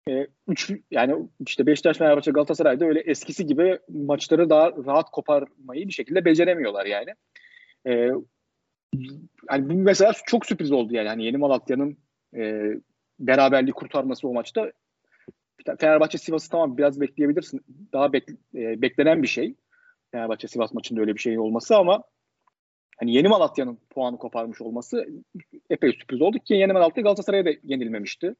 e, 0.10 0.28
üç 0.48 0.72
yani 0.92 1.30
işte 1.48 1.66
Beşiktaş, 1.66 1.98
Fenerbahçe, 1.98 2.32
Galatasaray'da 2.32 2.86
öyle 2.86 3.00
eskisi 3.00 3.46
gibi 3.46 3.80
maçları 3.90 4.50
daha 4.50 4.72
rahat 4.86 5.12
koparmayı 5.12 5.88
bir 5.88 5.94
şekilde 5.94 6.26
beceremiyorlar 6.26 6.86
yani. 6.86 7.10
E, 7.88 7.92
yani 9.52 9.70
bu 9.70 9.74
mesela 9.74 10.14
çok 10.26 10.46
sürpriz 10.46 10.72
oldu 10.72 10.94
yani. 10.94 11.08
Hani 11.08 11.26
Yeni 11.26 11.38
Malatya'nın 11.38 11.98
e, 12.36 12.74
beraberliği 13.20 13.74
kurtarması 13.74 14.28
o 14.28 14.34
maçta. 14.34 14.72
Fenerbahçe 15.80 16.18
Sivas'ı 16.18 16.50
tamam 16.50 16.78
biraz 16.78 17.02
bekleyebilirsin. 17.02 17.62
Daha 17.94 18.14
bek, 18.14 18.30
e, 18.56 18.82
beklenen 18.82 19.24
bir 19.24 19.28
şey. 19.28 19.56
Fenerbahçe 20.16 20.48
Sivas 20.48 20.74
maçında 20.74 21.02
öyle 21.02 21.16
bir 21.16 21.20
şey 21.20 21.40
olması 21.40 21.76
ama 21.76 22.04
hani 22.98 23.14
Yeni 23.14 23.28
Malatya'nın 23.28 23.80
puanı 23.90 24.18
koparmış 24.18 24.62
olması 24.62 25.08
epey 25.70 25.92
sürpriz 25.92 26.22
oldu 26.22 26.40
ki 26.40 26.54
Yeni 26.54 26.74
Malatya 26.74 27.04
Galatasaray'a 27.04 27.46
da 27.46 27.50
yenilmemişti. 27.64 28.36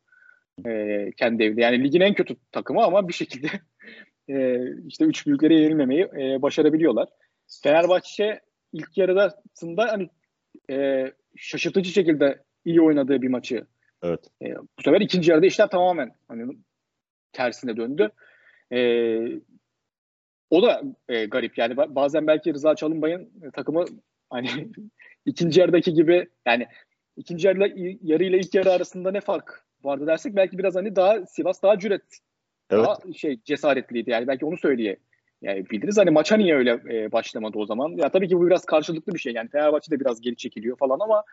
E, 0.66 1.12
kendi 1.18 1.44
evinde. 1.44 1.62
Yani 1.62 1.84
ligin 1.84 2.02
en 2.02 2.14
kötü 2.14 2.36
takımı 2.52 2.84
ama 2.84 3.08
bir 3.08 3.14
şekilde 3.14 3.48
e, 4.30 4.60
işte 4.88 5.06
üç 5.06 5.28
büyüklere 5.28 5.56
yenilmemeyi 5.56 6.04
e, 6.04 6.42
başarabiliyorlar. 6.42 7.10
Fenerbahçe 7.64 8.40
ilk 8.74 8.98
yarıdasında 8.98 9.88
hani 9.92 10.10
e, 10.70 11.06
şaşırtıcı 11.36 11.92
şekilde 11.92 12.44
iyi 12.66 12.82
oynadığı 12.82 13.22
bir 13.22 13.30
maçı. 13.30 13.66
Evet. 14.04 14.28
E, 14.42 14.56
bu 14.56 14.82
sefer 14.84 15.02
ikinci 15.02 15.32
yarıda 15.32 15.46
işler 15.46 15.70
tamamen 15.70 16.12
hani 16.28 16.58
tersine 17.34 17.78
döndü. 17.78 18.10
E, 18.72 18.80
o 20.56 20.64
da 20.64 20.82
e, 21.10 21.26
garip 21.26 21.58
yani 21.58 21.78
bazen 21.78 22.28
belki 22.28 22.54
Rıza 22.54 22.76
Çalınbay'ın 22.76 23.30
takımı 23.54 23.86
hani 24.30 24.50
ikinci 25.26 25.60
yarıdaki 25.60 25.94
gibi 25.94 26.28
yani 26.46 26.68
ikinci 27.18 27.48
yarı, 27.48 27.74
yarı 28.04 28.24
ile 28.24 28.40
ilk 28.40 28.56
yarı 28.56 28.72
arasında 28.72 29.12
ne 29.12 29.22
fark 29.22 29.66
vardı 29.84 30.08
dersek 30.08 30.36
belki 30.36 30.58
biraz 30.58 30.76
hani 30.76 30.96
daha 30.96 31.26
Sivas 31.26 31.64
daha 31.64 31.80
cüret 31.80 32.20
evet. 32.70 32.86
daha 32.86 33.14
şey 33.14 33.40
cesaretliydi 33.44 34.10
yani 34.10 34.28
belki 34.28 34.46
onu 34.46 34.58
söyleye 34.58 34.98
yani 35.42 35.70
biliriz. 35.70 35.98
Hani 35.98 36.10
maça 36.10 36.38
niye 36.38 36.56
öyle 36.56 36.80
e, 36.90 37.12
başlamadı 37.12 37.58
o 37.58 37.66
zaman? 37.66 37.90
Ya 37.90 38.10
tabii 38.10 38.28
ki 38.28 38.38
bu 38.38 38.48
biraz 38.48 38.66
karşılıklı 38.66 39.14
bir 39.14 39.20
şey. 39.20 39.34
Yani 39.34 39.50
Fenerbahçe 39.50 39.92
de 39.92 40.00
biraz 40.00 40.22
geri 40.22 40.36
çekiliyor 40.36 40.78
falan 40.78 41.00
ama 41.00 41.24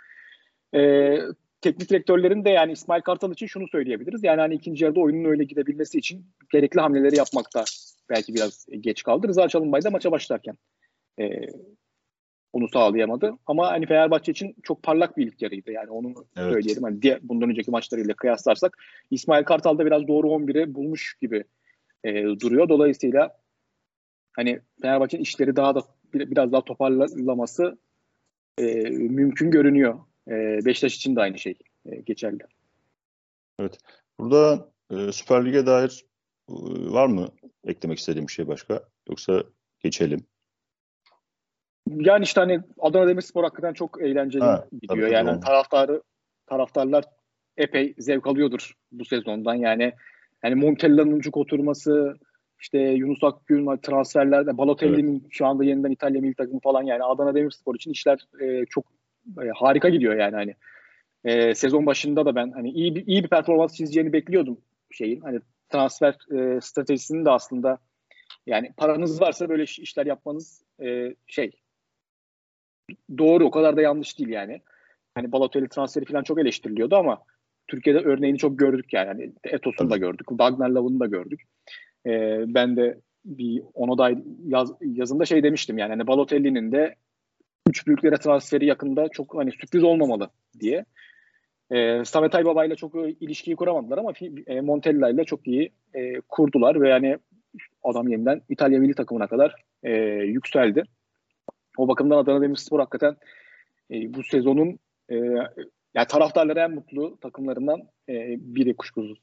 e, 0.75 1.19
teknik 1.61 1.91
direktörlerin 1.91 2.45
de 2.45 2.51
yani 2.51 2.73
İsmail 2.73 3.03
Kartal 3.03 3.33
için 3.33 3.47
şunu 3.47 3.69
söyleyebiliriz. 3.69 4.25
Yani 4.25 4.41
hani 4.41 4.55
ikinci 4.55 4.85
yarıda 4.85 5.01
oyunun 5.01 5.31
öyle 5.31 5.45
gidebilmesi 5.45 5.99
için 5.99 6.27
gerekli 6.53 6.81
hamleleri 6.81 7.17
yapmakta 7.17 7.65
belki 8.11 8.35
biraz 8.35 8.67
geç 8.81 9.03
kaldı. 9.03 9.29
Rıza 9.29 9.49
Çalınbay 9.49 9.85
da 9.85 9.91
maça 9.91 10.13
başlarken 10.13 10.57
e, 11.21 11.31
onu 12.53 12.69
sağlayamadı. 12.69 13.39
Ama 13.47 13.71
hani 13.71 13.87
Fenerbahçe 13.87 14.33
için 14.33 14.57
çok 14.63 14.83
parlak 14.83 15.17
bir 15.17 15.27
ilk 15.27 15.43
yarıydı. 15.43 15.73
Yani 15.73 15.91
onu 15.91 16.15
evet. 16.37 16.53
söyleyelim. 16.53 16.83
Hani 16.83 17.03
diğer, 17.03 17.19
bundan 17.23 17.51
önceki 17.51 17.71
maçlarıyla 17.71 18.15
kıyaslarsak 18.15 18.79
İsmail 19.11 19.45
Kartal 19.45 19.79
da 19.79 19.87
biraz 19.87 20.09
doğru 20.09 20.27
11'i 20.27 20.75
bulmuş 20.75 21.17
gibi 21.21 21.45
e, 22.05 22.25
duruyor. 22.25 22.69
Dolayısıyla 22.69 23.39
hani 24.33 24.61
Fenerbahçe'nin 24.83 25.23
işleri 25.23 25.57
daha 25.57 25.75
da 25.75 25.83
biraz 26.15 26.53
daha 26.53 26.65
toparlaması 26.65 27.79
e, 28.59 28.65
mümkün 28.91 29.51
görünüyor. 29.51 29.99
E, 30.29 30.65
Beşiktaş 30.65 30.97
için 30.97 31.17
de 31.17 31.21
aynı 31.21 31.39
şey 31.39 31.55
e, 31.87 31.97
geçerli. 31.97 32.43
Evet. 33.59 33.79
Burada 34.19 34.69
e, 34.91 35.13
Süper 35.13 35.47
Lig'e 35.47 35.67
dair 35.67 36.05
e, 36.49 36.55
var 36.93 37.07
mı 37.07 37.29
eklemek 37.67 37.99
istediğim 37.99 38.27
bir 38.27 38.33
şey 38.33 38.49
başka? 38.49 38.83
Yoksa 39.09 39.45
geçelim. 39.81 40.27
Yani 41.91 42.25
işte 42.25 42.41
hani 42.41 42.61
Adana 42.79 43.09
Demirspor 43.09 43.45
hakikaten 43.45 43.73
çok 43.73 44.03
eğlenceli 44.03 44.45
ha, 44.45 44.69
gidiyor. 44.73 45.07
Tabii, 45.07 45.15
yani 45.15 45.31
tabii. 45.31 45.41
taraftarı 45.41 46.03
taraftarlar 46.47 47.05
epey 47.57 47.95
zevk 47.99 48.27
alıyordur 48.27 48.73
bu 48.93 49.05
sezondan. 49.05 49.55
Yani 49.55 49.93
yani 50.43 50.55
Montella'nın 50.55 51.13
ucuk 51.13 51.37
oturması, 51.37 52.17
işte 52.61 52.79
Yunus 52.79 53.25
Akgün 53.25 53.77
transferlerde 53.77 54.59
Balotelli'nin 54.59 55.21
evet. 55.21 55.31
şu 55.31 55.47
anda 55.47 55.65
yeniden 55.65 55.91
İtalya 55.91 56.21
milli 56.21 56.35
takımı 56.35 56.61
falan 56.61 56.83
yani 56.83 57.03
Adana 57.03 57.35
Demirspor 57.35 57.75
için 57.75 57.91
işler 57.91 58.19
e, 58.41 58.65
çok 58.71 58.85
e, 59.43 59.49
harika 59.55 59.89
gidiyor 59.89 60.15
yani 60.15 60.35
hani. 60.35 60.55
E, 61.25 61.55
sezon 61.55 61.87
başında 61.87 62.27
da 62.27 62.35
ben 62.35 62.51
hani 62.51 62.71
iyi 62.71 62.95
bir 62.95 63.07
iyi 63.07 63.25
bir 63.25 63.29
performans 63.29 63.77
çizeceğini 63.77 64.13
bekliyordum 64.13 64.59
şeyin. 64.91 65.21
Hani 65.21 65.41
transfer 65.73 66.17
e, 66.31 66.61
stratejisinin 66.61 67.25
de 67.25 67.31
aslında 67.31 67.79
yani 68.47 68.73
paranız 68.77 69.21
varsa 69.21 69.49
böyle 69.49 69.63
işler 69.63 70.07
yapmanız 70.07 70.63
e, 70.83 71.15
şey 71.27 71.51
doğru 73.19 73.45
o 73.45 73.51
kadar 73.51 73.77
da 73.77 73.83
yanlış 73.83 74.19
değil 74.19 74.31
yani. 74.31 74.61
Hani 75.15 75.33
Balotelli 75.33 75.69
transferi 75.69 76.05
falan 76.05 76.23
çok 76.23 76.41
eleştiriliyordu 76.41 76.97
ama 76.97 77.19
Türkiye'de 77.69 77.99
örneğini 77.99 78.39
çok 78.39 78.59
gördük 78.59 78.93
yani. 78.93 79.09
yani 79.09 79.33
Etos'unu 79.45 79.91
da 79.91 79.97
gördük. 79.97 80.29
Wagner 80.29 80.69
Love'unu 80.69 81.01
da 81.01 81.07
gördük. 81.07 81.43
E, 82.07 82.11
ben 82.55 82.77
de 82.77 82.99
bir 83.25 83.63
ona 83.75 83.99
da 83.99 84.21
yaz, 84.47 84.73
yazında 84.81 85.25
şey 85.25 85.43
demiştim 85.43 85.79
yani 85.79 85.91
hani 85.91 86.07
Balotelli'nin 86.07 86.73
de 86.73 86.97
üç 87.69 87.87
büyüklere 87.87 88.17
transferi 88.17 88.67
yakında 88.67 89.09
çok 89.09 89.35
hani 89.35 89.53
sürpriz 89.53 89.85
olmamalı 89.85 90.31
diye. 90.61 90.85
E, 91.73 92.05
Samet 92.05 92.35
Aybaba 92.35 92.65
ile 92.65 92.75
çok 92.77 92.95
ilişkiyi 93.21 93.57
kuramadılar 93.57 93.99
ama 93.99 94.13
e, 94.47 94.61
Montella 94.61 95.11
ile 95.11 95.25
çok 95.25 95.47
iyi 95.47 95.73
e, 95.95 96.21
kurdular 96.21 96.81
ve 96.81 96.89
yani 96.89 97.19
adam 97.83 98.09
yeniden 98.09 98.43
İtalya 98.49 98.79
milli 98.79 98.95
takımına 98.95 99.27
kadar 99.27 99.55
e, 99.83 99.93
yükseldi. 100.13 100.85
O 101.77 101.89
bakımdan 101.89 102.19
Adana 102.19 102.43
Demirspor 102.43 102.79
hakikaten 102.81 103.17
e, 103.91 104.15
bu 104.15 104.23
sezonun 104.23 104.79
e, 105.11 105.17
yani 105.95 106.07
taraftarları 106.09 106.61
en 106.61 106.71
mutlu 106.71 107.19
takımlarından 107.21 107.81
e, 108.09 108.37
biri 108.39 108.77
kuşkusuz. 108.77 109.19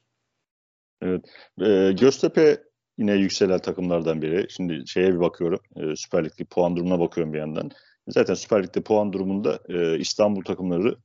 Evet. 1.02 1.24
E, 1.60 1.92
Göztepe 2.00 2.58
yine 2.98 3.14
yükselen 3.14 3.58
takımlardan 3.58 4.22
biri. 4.22 4.46
Şimdi 4.50 4.82
şeye 4.86 5.14
bir 5.14 5.20
bakıyorum. 5.20 5.60
E, 5.76 5.96
Süper 5.96 6.24
Lig'de 6.24 6.44
puan 6.44 6.76
durumuna 6.76 7.00
bakıyorum 7.00 7.32
bir 7.32 7.38
yandan. 7.38 7.70
Zaten 8.08 8.34
Süper 8.34 8.62
Lig'de 8.62 8.80
puan 8.80 9.12
durumunda 9.12 9.58
e, 9.68 9.98
İstanbul 9.98 10.42
takımları 10.42 10.96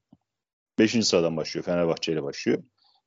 5. 0.79 1.08
sıradan 1.08 1.38
başlıyor. 1.38 1.65
Fenerbahçe 1.65 2.13
ile 2.13 2.24
başlıyor. 2.24 2.63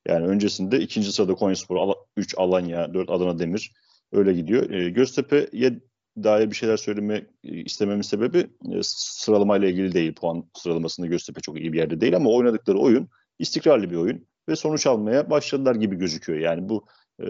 Yani 0.09 0.27
öncesinde 0.27 0.81
2. 0.81 1.03
sırada 1.03 1.35
Konyaspor, 1.35 1.95
3 2.17 2.35
Alanya, 2.39 2.95
4 2.95 3.11
Adana 3.11 3.39
Demir 3.39 3.73
öyle 4.13 4.33
gidiyor. 4.33 4.71
E, 4.71 4.91
Göztepe'ye 4.91 5.81
dair 6.25 6.51
bir 6.51 6.57
şeyler 6.57 6.77
söyleme 6.77 7.27
istememin 7.43 8.03
sebebi 8.03 8.39
e, 8.39 8.81
sıralamayla 8.83 9.69
ilgili 9.69 9.93
değil. 9.93 10.15
Puan 10.15 10.45
sıralamasında 10.55 11.07
Göztepe 11.07 11.41
çok 11.41 11.61
iyi 11.61 11.73
bir 11.73 11.79
yerde 11.79 12.01
değil 12.01 12.17
ama 12.17 12.31
oynadıkları 12.31 12.79
oyun 12.79 13.09
istikrarlı 13.39 13.91
bir 13.91 13.97
oyun 13.97 14.27
ve 14.49 14.57
sonuç 14.57 14.87
almaya 14.87 15.31
başladılar 15.31 15.75
gibi 15.75 15.97
gözüküyor. 15.97 16.39
Yani 16.39 16.69
bu 16.69 16.87
e, 17.21 17.27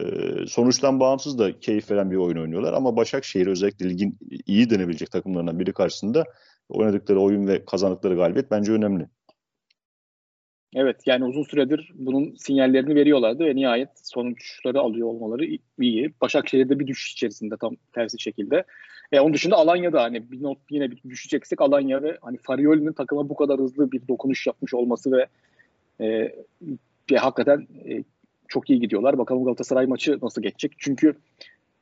sonuçtan 0.46 1.00
bağımsız 1.00 1.38
da 1.38 1.60
keyif 1.60 1.90
veren 1.90 2.10
bir 2.10 2.16
oyun 2.16 2.36
oynuyorlar 2.36 2.72
ama 2.72 2.96
Başakşehir 2.96 3.46
özellikle 3.46 3.90
ligin 3.90 4.18
iyi 4.46 4.70
denebilecek 4.70 5.10
takımlarından 5.10 5.58
biri 5.58 5.72
karşısında 5.72 6.24
oynadıkları 6.68 7.20
oyun 7.20 7.46
ve 7.46 7.64
kazandıkları 7.64 8.16
galibiyet 8.16 8.50
bence 8.50 8.72
önemli. 8.72 9.08
Evet 10.74 10.96
yani 11.06 11.24
uzun 11.24 11.42
süredir 11.42 11.92
bunun 11.94 12.34
sinyallerini 12.34 12.94
veriyorlardı 12.94 13.44
ve 13.44 13.56
nihayet 13.56 13.88
sonuçları 13.94 14.80
alıyor 14.80 15.08
olmaları 15.08 15.46
iyi. 15.80 16.12
Başakşehir'de 16.20 16.78
bir 16.78 16.86
düşüş 16.86 17.12
içerisinde 17.12 17.56
tam 17.56 17.76
tersi 17.92 18.20
şekilde. 18.20 18.64
E, 19.12 19.20
onun 19.20 19.34
dışında 19.34 19.56
Alanya'da 19.56 20.02
hani 20.02 20.30
bir 20.30 20.42
not 20.42 20.58
yine 20.70 20.90
bir 20.90 21.02
düşeceksek 21.08 21.60
Alanya 21.60 22.02
ve 22.02 22.18
hani 22.22 22.38
Farioli'nin 22.42 22.92
takıma 22.92 23.28
bu 23.28 23.34
kadar 23.34 23.58
hızlı 23.58 23.92
bir 23.92 24.08
dokunuş 24.08 24.46
yapmış 24.46 24.74
olması 24.74 25.12
ve 25.12 25.26
e, 26.00 26.34
ve 27.10 27.16
hakikaten 27.16 27.66
e, 27.88 28.04
çok 28.48 28.70
iyi 28.70 28.80
gidiyorlar. 28.80 29.18
Bakalım 29.18 29.44
Galatasaray 29.44 29.86
maçı 29.86 30.18
nasıl 30.22 30.42
geçecek. 30.42 30.72
Çünkü 30.78 31.14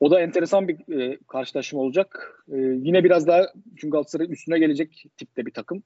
o 0.00 0.10
da 0.10 0.20
enteresan 0.20 0.68
bir 0.68 1.00
e, 1.00 1.18
karşılaşma 1.28 1.80
olacak. 1.80 2.42
E, 2.52 2.56
yine 2.58 3.04
biraz 3.04 3.26
daha 3.26 3.42
çünkü 3.76 3.90
Galatasaray 3.90 4.32
üstüne 4.32 4.58
gelecek 4.58 5.04
tipte 5.16 5.46
bir 5.46 5.52
takım. 5.52 5.82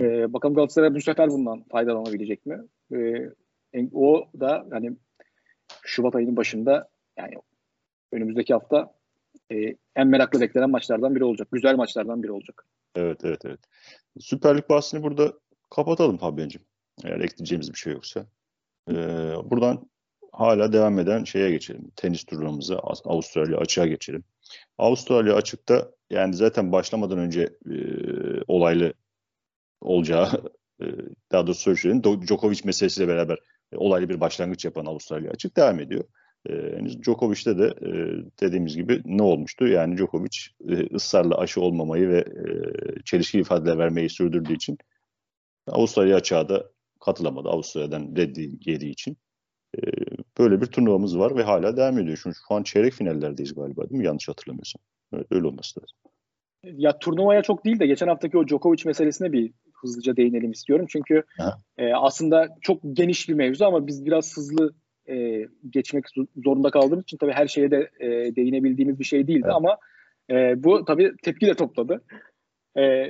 E, 0.00 0.32
bakalım 0.32 0.54
Galatasaray 0.54 0.94
bu 0.94 1.00
sefer 1.00 1.30
bundan 1.30 1.62
faydalanabilecek 1.62 2.46
mi? 2.46 2.62
E, 2.92 3.88
o 3.92 4.28
da 4.40 4.66
hani 4.70 4.92
Şubat 5.82 6.14
ayının 6.14 6.36
başında 6.36 6.88
yani 7.18 7.34
önümüzdeki 8.12 8.52
hafta 8.52 8.94
e, 9.52 9.56
en 9.96 10.06
meraklı 10.06 10.40
beklenen 10.40 10.70
maçlardan 10.70 11.14
biri 11.14 11.24
olacak. 11.24 11.48
Güzel 11.52 11.76
maçlardan 11.76 12.22
biri 12.22 12.32
olacak. 12.32 12.66
Evet 12.96 13.24
evet 13.24 13.40
evet. 13.44 13.60
Süper 14.18 14.56
Lig 14.56 14.68
bahsini 14.68 15.02
burada 15.02 15.32
kapatalım 15.70 16.18
Fabian'cığım. 16.18 16.62
Eğer 17.04 17.20
ekleyeceğimiz 17.20 17.72
bir 17.72 17.78
şey 17.78 17.92
yoksa. 17.92 18.26
Ee, 18.90 18.94
buradan 19.44 19.90
hala 20.32 20.72
devam 20.72 20.98
eden 20.98 21.24
şeye 21.24 21.50
geçelim. 21.50 21.90
Tenis 21.96 22.24
turnuvamıza 22.24 22.76
Avustralya 23.04 23.58
açığa 23.58 23.86
geçelim. 23.86 24.24
Avustralya 24.78 25.34
açıkta 25.34 25.90
yani 26.10 26.34
zaten 26.34 26.72
başlamadan 26.72 27.18
önce 27.18 27.42
e, 27.42 27.76
olaylı 28.48 28.94
olacağı 29.84 30.28
e, 30.80 30.84
daha 31.32 31.46
doğrusu 31.46 31.76
söyleyeyim 31.76 32.02
Djokovic 32.26 32.60
meselesiyle 32.64 33.08
beraber 33.08 33.38
e, 33.72 33.76
olaylı 33.76 34.08
bir 34.08 34.20
başlangıç 34.20 34.64
yapan 34.64 34.86
Avustralya 34.86 35.30
açık 35.30 35.56
devam 35.56 35.80
ediyor. 35.80 36.04
E, 36.48 36.52
Djokovic'te 37.02 37.58
de 37.58 37.74
dediğimiz 38.40 38.76
gibi 38.76 39.02
ne 39.04 39.22
olmuştu? 39.22 39.66
Yani 39.66 39.96
Djokovic 39.96 40.38
e, 40.68 40.94
ısrarla 40.94 41.38
aşı 41.38 41.60
olmamayı 41.60 42.08
ve 42.08 42.18
e, 42.18 42.44
çelişkili 43.04 43.42
ifadeler 43.42 43.78
vermeyi 43.78 44.10
sürdürdüğü 44.10 44.54
için 44.54 44.78
Avustralya 45.68 46.16
açığa 46.16 46.48
da 46.48 46.70
katılamadı. 47.00 47.48
Avustralya'dan 47.48 48.16
reddi 48.16 48.50
yediği 48.66 48.92
için. 48.92 49.16
Böyle 50.38 50.60
bir 50.60 50.66
turnuvamız 50.66 51.18
var 51.18 51.36
ve 51.36 51.42
hala 51.42 51.76
devam 51.76 51.98
ediyor. 51.98 52.16
Şu, 52.16 52.32
şu 52.48 52.54
an 52.54 52.62
çeyrek 52.62 52.92
finallerdeyiz 52.92 53.54
galiba 53.54 53.90
değil 53.90 54.00
mi? 54.00 54.06
Yanlış 54.06 54.28
hatırlamıyorsam. 54.28 54.82
Evet, 55.12 55.26
öyle 55.30 55.46
olması 55.46 55.80
lazım. 55.80 55.96
Ya 56.64 56.98
turnuvaya 56.98 57.42
çok 57.42 57.64
değil 57.64 57.80
de 57.80 57.86
geçen 57.86 58.08
haftaki 58.08 58.38
o 58.38 58.48
Djokovic 58.48 58.82
meselesine 58.84 59.32
bir 59.32 59.52
hızlıca 59.84 60.16
değinelim 60.16 60.50
istiyorum. 60.50 60.86
Çünkü 60.88 61.22
e, 61.78 61.92
aslında 61.92 62.48
çok 62.60 62.80
geniş 62.92 63.28
bir 63.28 63.34
mevzu 63.34 63.64
ama 63.64 63.86
biz 63.86 64.06
biraz 64.06 64.36
hızlı 64.36 64.74
e, 65.08 65.46
geçmek 65.70 66.04
zorunda 66.44 66.70
kaldığımız 66.70 67.02
için 67.02 67.16
tabii 67.16 67.32
her 67.32 67.46
şeye 67.46 67.70
de 67.70 67.90
e, 68.00 68.36
değinebildiğimiz 68.36 68.98
bir 68.98 69.04
şey 69.04 69.26
değildi 69.26 69.42
evet. 69.44 69.56
ama 69.56 69.76
e, 70.30 70.64
bu 70.64 70.84
tabii 70.84 71.12
tepki 71.22 71.46
de 71.46 71.54
topladı. 71.54 72.04
E, 72.76 73.06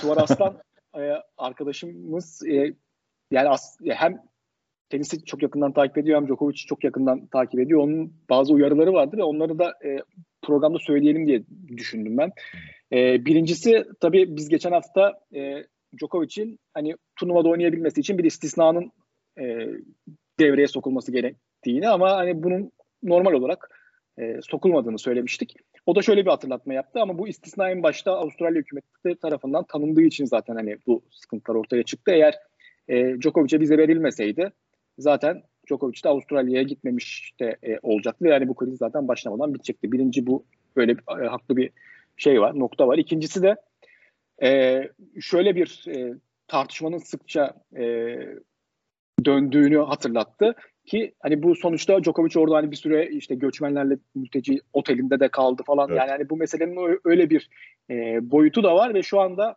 Suvar 0.00 0.16
Aslan 0.16 0.58
e, 0.98 1.12
arkadaşımız 1.36 2.42
e, 2.46 2.74
yani 3.30 3.48
as, 3.48 3.78
hem 3.88 4.18
tenisi 4.90 5.24
çok 5.24 5.42
yakından 5.42 5.72
takip 5.72 5.98
ediyor 5.98 6.20
hem 6.20 6.28
Djokovic'i 6.28 6.66
çok 6.66 6.84
yakından 6.84 7.26
takip 7.26 7.60
ediyor. 7.60 7.80
Onun 7.80 8.12
bazı 8.30 8.54
uyarıları 8.54 8.92
vardı 8.92 9.16
ve 9.16 9.22
onları 9.22 9.58
da 9.58 9.74
e, 9.84 9.98
programda 10.42 10.78
söyleyelim 10.78 11.26
diye 11.26 11.42
düşündüm 11.76 12.18
ben. 12.18 12.32
E, 12.92 13.24
birincisi 13.24 13.84
tabii 14.00 14.36
biz 14.36 14.48
geçen 14.48 14.72
hafta 14.72 15.20
e, 15.34 15.64
Djokovic'in 15.96 16.58
hani 16.74 16.94
turnuvada 17.16 17.48
oynayabilmesi 17.48 18.00
için 18.00 18.18
bir 18.18 18.24
istisnanın 18.24 18.92
e, 19.40 19.68
devreye 20.40 20.68
sokulması 20.68 21.12
gerektiğini 21.12 21.88
ama 21.88 22.16
hani 22.16 22.42
bunun 22.42 22.72
normal 23.02 23.32
olarak 23.32 23.70
e, 24.18 24.40
sokulmadığını 24.42 24.98
söylemiştik. 24.98 25.54
O 25.86 25.94
da 25.94 26.02
şöyle 26.02 26.24
bir 26.24 26.30
hatırlatma 26.30 26.74
yaptı 26.74 27.00
ama 27.00 27.18
bu 27.18 27.28
istisna 27.28 27.70
en 27.70 27.82
başta 27.82 28.12
Avustralya 28.12 28.60
hükümeti 28.60 29.20
tarafından 29.22 29.64
tanındığı 29.64 30.02
için 30.02 30.24
zaten 30.24 30.54
hani 30.54 30.76
bu 30.86 31.02
sıkıntılar 31.10 31.56
ortaya 31.56 31.82
çıktı. 31.82 32.10
Eğer 32.10 32.34
e, 32.88 33.20
Djokovic'e 33.20 33.60
vize 33.60 33.78
verilmeseydi 33.78 34.52
zaten 34.98 35.42
Djokovic 35.68 36.04
de 36.04 36.08
Avustralya'ya 36.08 36.62
gitmemiş 36.62 37.32
de 37.40 37.56
e, 37.62 37.78
olacaktı. 37.82 38.26
Yani 38.26 38.48
bu 38.48 38.54
kriz 38.54 38.78
zaten 38.78 39.08
başlamadan 39.08 39.54
bitecekti. 39.54 39.92
Birinci 39.92 40.26
bu 40.26 40.44
böyle 40.76 40.98
bir, 40.98 41.22
e, 41.22 41.26
haklı 41.26 41.56
bir 41.56 41.70
şey 42.16 42.40
var, 42.40 42.58
nokta 42.58 42.88
var. 42.88 42.98
İkincisi 42.98 43.42
de 43.42 43.56
e, 44.42 44.82
şöyle 45.20 45.56
bir 45.56 45.84
e, 45.88 46.14
tartışmanın 46.48 46.98
sıkça 46.98 47.54
e, 47.76 48.16
döndüğünü 49.24 49.78
hatırlattı 49.78 50.54
ki 50.86 51.14
hani 51.20 51.42
bu 51.42 51.54
sonuçta 51.54 52.04
Djokovic 52.04 52.40
orada 52.40 52.56
hani 52.56 52.70
bir 52.70 52.76
süre 52.76 53.08
işte 53.10 53.34
göçmenlerle 53.34 53.98
mülteci 54.14 54.60
otelinde 54.72 55.20
de 55.20 55.28
kaldı 55.28 55.62
falan. 55.66 55.88
Evet. 55.88 55.98
Yani 55.98 56.10
hani 56.10 56.30
bu 56.30 56.36
meselenin 56.36 56.98
öyle 57.04 57.30
bir 57.30 57.48
e, 57.90 58.18
boyutu 58.30 58.62
da 58.62 58.74
var 58.74 58.94
ve 58.94 59.02
şu 59.02 59.20
anda 59.20 59.56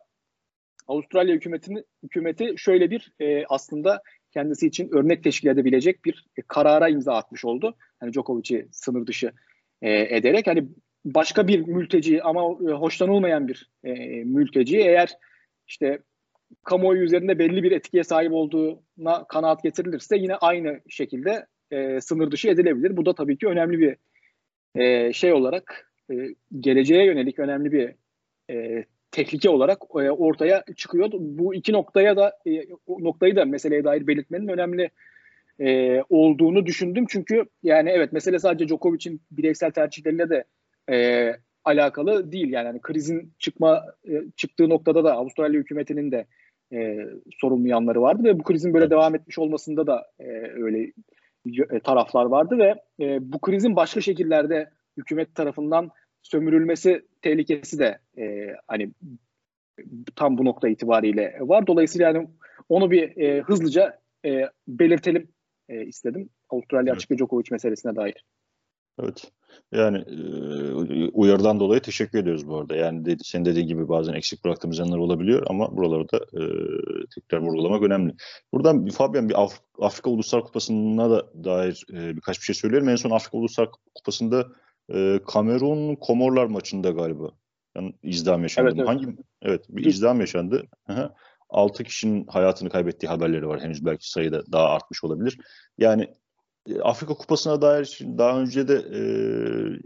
Avustralya 0.88 1.35
hükümetinin 1.35 1.85
hükümeti 2.03 2.53
şöyle 2.58 2.91
bir 2.91 3.13
e, 3.19 3.45
aslında 3.49 4.01
kendisi 4.32 4.67
için 4.67 4.89
örnek 4.91 5.23
teşkil 5.23 5.47
edebilecek 5.47 6.06
bir 6.06 6.25
e, 6.38 6.41
karara 6.41 6.89
imza 6.89 7.13
atmış 7.13 7.45
oldu. 7.45 7.75
Hani 7.99 8.13
Djokovic'i 8.13 8.67
sınır 8.71 9.08
dışı 9.08 9.32
e, 9.82 10.17
ederek 10.17 10.47
hani 10.47 10.67
başka 11.05 11.47
bir 11.47 11.59
mülteci 11.59 12.23
ama 12.23 12.41
e, 12.41 12.71
hoşlanılmayan 12.71 13.47
bir 13.47 13.69
e, 13.83 13.93
mülteci 14.23 14.77
eğer 14.77 15.17
işte 15.67 15.99
kamuoyu 16.63 17.01
üzerinde 17.01 17.39
belli 17.39 17.63
bir 17.63 17.71
etkiye 17.71 18.03
sahip 18.03 18.33
olduğuna 18.33 19.25
kanaat 19.29 19.63
getirilirse 19.63 20.17
yine 20.17 20.35
aynı 20.35 20.79
şekilde 20.89 21.45
e, 21.71 22.01
sınır 22.01 22.31
dışı 22.31 22.49
edilebilir. 22.49 22.97
Bu 22.97 23.05
da 23.05 23.15
tabii 23.15 23.37
ki 23.37 23.47
önemli 23.47 23.79
bir 23.79 23.95
e, 24.81 25.13
şey 25.13 25.33
olarak 25.33 25.91
e, 26.11 26.15
geleceğe 26.59 27.05
yönelik 27.05 27.39
önemli 27.39 27.71
bir 27.71 27.95
e, 28.49 28.85
tehlike 29.11 29.49
olarak 29.49 29.81
e, 29.95 30.11
ortaya 30.11 30.63
çıkıyor. 30.75 31.09
Bu 31.13 31.55
iki 31.55 31.73
noktaya 31.73 32.17
da 32.17 32.33
e, 32.47 32.51
noktayı 32.87 33.35
da 33.35 33.45
meseleye 33.45 33.83
dair 33.83 34.07
belirtmenin 34.07 34.47
önemli 34.47 34.89
e, 35.59 36.01
olduğunu 36.09 36.65
düşündüm. 36.65 37.05
Çünkü 37.09 37.45
yani 37.63 37.89
evet 37.89 38.13
mesele 38.13 38.39
sadece 38.39 38.67
Djokovic'in 38.67 39.21
bireysel 39.31 39.71
tercihleriyle 39.71 40.29
de 40.29 40.43
e, 40.89 41.32
alakalı 41.63 42.32
değil. 42.32 42.50
Yani 42.50 42.67
hani 42.67 42.82
krizin 42.82 43.34
çıkma 43.39 43.86
e, 44.10 44.24
çıktığı 44.36 44.70
noktada 44.70 45.04
da 45.04 45.13
Avustralya 45.13 45.60
hükümetinin 45.60 46.12
de 46.12 46.26
e, 46.74 46.98
sorumlu 47.39 47.67
yanları 47.67 48.02
vardı 48.02 48.24
ve 48.24 48.39
bu 48.39 48.44
krizin 48.44 48.74
böyle 48.74 48.89
devam 48.89 49.15
etmiş 49.15 49.39
olmasında 49.39 49.88
da 49.88 50.06
e, 50.20 50.26
öyle 50.63 50.91
e, 51.72 51.80
taraflar 51.80 52.26
vardı 52.26 52.58
ve 52.58 52.76
e, 53.06 53.32
bu 53.34 53.41
krizin 53.41 53.76
başka 53.76 54.02
şekillerde 54.02 54.70
hükümet 54.98 55.36
tarafından 55.36 55.89
sömürülmesi 56.22 57.06
tehlikesi 57.22 57.80
de 57.80 58.00
e, 58.17 58.56
hani 58.67 58.91
tam 60.15 60.38
bu 60.38 60.46
nokta 60.46 60.70
itibariyle 60.70 61.38
var. 61.39 61.67
Dolayısıyla 61.67 62.08
yani 62.08 62.28
onu 62.70 62.91
bir 62.91 63.17
e, 63.17 63.41
hızlıca 63.41 64.00
e, 64.26 64.50
belirtelim 64.67 65.28
e, 65.70 65.86
istedim. 65.86 66.30
Avustralya 66.50 66.91
evet. 66.91 66.98
açık 66.98 67.12
ve 67.12 67.17
Djokovic 67.17 67.48
meselesine 67.52 67.96
dair. 67.96 68.26
Evet. 68.99 69.32
Yani 69.71 69.97
e, 69.97 71.10
uyarıdan 71.13 71.60
dolayı 71.60 71.82
teşekkür 71.82 72.19
ediyoruz 72.19 72.47
bu 72.47 72.58
arada. 72.58 72.75
Yani 72.75 73.06
dedi, 73.06 73.23
senin 73.23 73.45
dediğin 73.45 73.67
gibi 73.67 73.89
bazen 73.89 74.13
eksik 74.13 74.45
bıraktığımız 74.45 74.80
yanlar 74.80 74.97
olabiliyor 74.97 75.43
ama 75.47 75.77
buraları 75.77 76.12
da 76.12 76.17
e, 76.17 76.43
tekrar 77.15 77.39
vurgulamak 77.39 77.84
önemli. 77.84 78.13
Buradan 78.54 78.88
Fabian 78.88 79.30
bir 79.30 79.43
Af 79.43 79.60
Afrika 79.80 80.10
Uluslar 80.10 80.43
Kupası'na 80.43 81.10
da 81.10 81.43
dair 81.43 81.86
e, 81.93 82.15
birkaç 82.15 82.39
bir 82.39 82.43
şey 82.43 82.56
söyleyelim. 82.56 82.89
En 82.89 82.95
son 82.95 83.10
Afrika 83.10 83.38
Uluslar 83.38 83.69
Kupası'nda 83.95 84.47
e, 84.93 85.19
Kamerun 85.27 85.95
Komorlar 85.95 86.45
maçında 86.45 86.89
galiba 86.89 87.32
yani 87.75 87.93
izdiham 88.04 88.41
yaşandı. 88.41 88.69
Evet, 88.69 88.80
evet. 88.80 88.89
Hangi 88.89 89.15
evet 89.41 89.65
bir 89.69 89.86
izdiham 89.86 90.19
yaşandı. 90.19 90.63
Hı 90.88 91.12
6 91.51 91.84
kişinin 91.84 92.27
hayatını 92.27 92.69
kaybettiği 92.69 93.10
haberleri 93.10 93.47
var. 93.47 93.62
Henüz 93.62 93.86
belki 93.86 94.10
sayıda 94.10 94.51
daha 94.51 94.69
artmış 94.69 95.04
olabilir. 95.04 95.38
Yani 95.77 96.08
Afrika 96.84 97.13
Kupası'na 97.13 97.62
dair 97.62 98.00
daha 98.17 98.41
önce 98.41 98.67
de 98.67 98.74
e, 98.74 99.02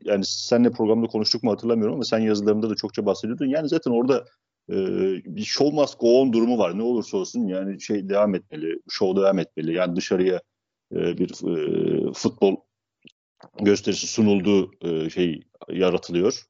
yani 0.03 0.25
senle 0.25 0.71
programda 0.71 1.07
konuştuk 1.07 1.43
mu 1.43 1.51
hatırlamıyorum 1.51 1.95
ama 1.95 2.03
sen 2.03 2.19
yazılarında 2.19 2.69
da 2.69 2.75
çokça 2.75 3.05
bahsediyordun. 3.05 3.45
Yani 3.45 3.69
zaten 3.69 3.91
orada 3.91 4.25
e, 4.69 4.75
bir 5.25 5.43
show 5.43 5.75
must 5.75 5.99
go 5.99 6.21
on 6.21 6.33
durumu 6.33 6.57
var. 6.57 6.77
Ne 6.77 6.83
olursa 6.83 7.17
olsun 7.17 7.47
yani 7.47 7.81
şey 7.81 8.09
devam 8.09 8.35
etmeli, 8.35 8.79
show 8.89 9.21
devam 9.21 9.39
etmeli. 9.39 9.73
Yani 9.73 9.95
dışarıya 9.95 10.41
e, 10.95 11.17
bir 11.17 11.29
e, 11.29 12.13
futbol 12.13 12.55
gösterisi 13.61 14.07
sunulduğu 14.07 14.71
e, 14.81 15.09
şey 15.09 15.43
yaratılıyor. 15.69 16.41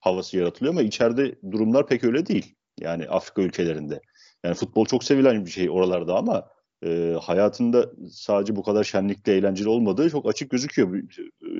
Havası 0.00 0.36
yaratılıyor 0.36 0.74
ama 0.74 0.82
içeride 0.82 1.38
durumlar 1.52 1.86
pek 1.86 2.04
öyle 2.04 2.26
değil. 2.26 2.54
Yani 2.80 3.08
Afrika 3.08 3.42
ülkelerinde. 3.42 4.00
Yani 4.44 4.54
futbol 4.54 4.86
çok 4.86 5.04
sevilen 5.04 5.46
bir 5.46 5.50
şey 5.50 5.70
oralarda 5.70 6.16
ama 6.16 6.48
e, 6.84 7.16
hayatında 7.22 7.90
sadece 8.10 8.56
bu 8.56 8.62
kadar 8.62 8.84
şenlikli, 8.84 9.32
eğlenceli 9.32 9.68
olmadığı 9.68 10.10
çok 10.10 10.28
açık 10.28 10.50
gözüküyor. 10.50 11.02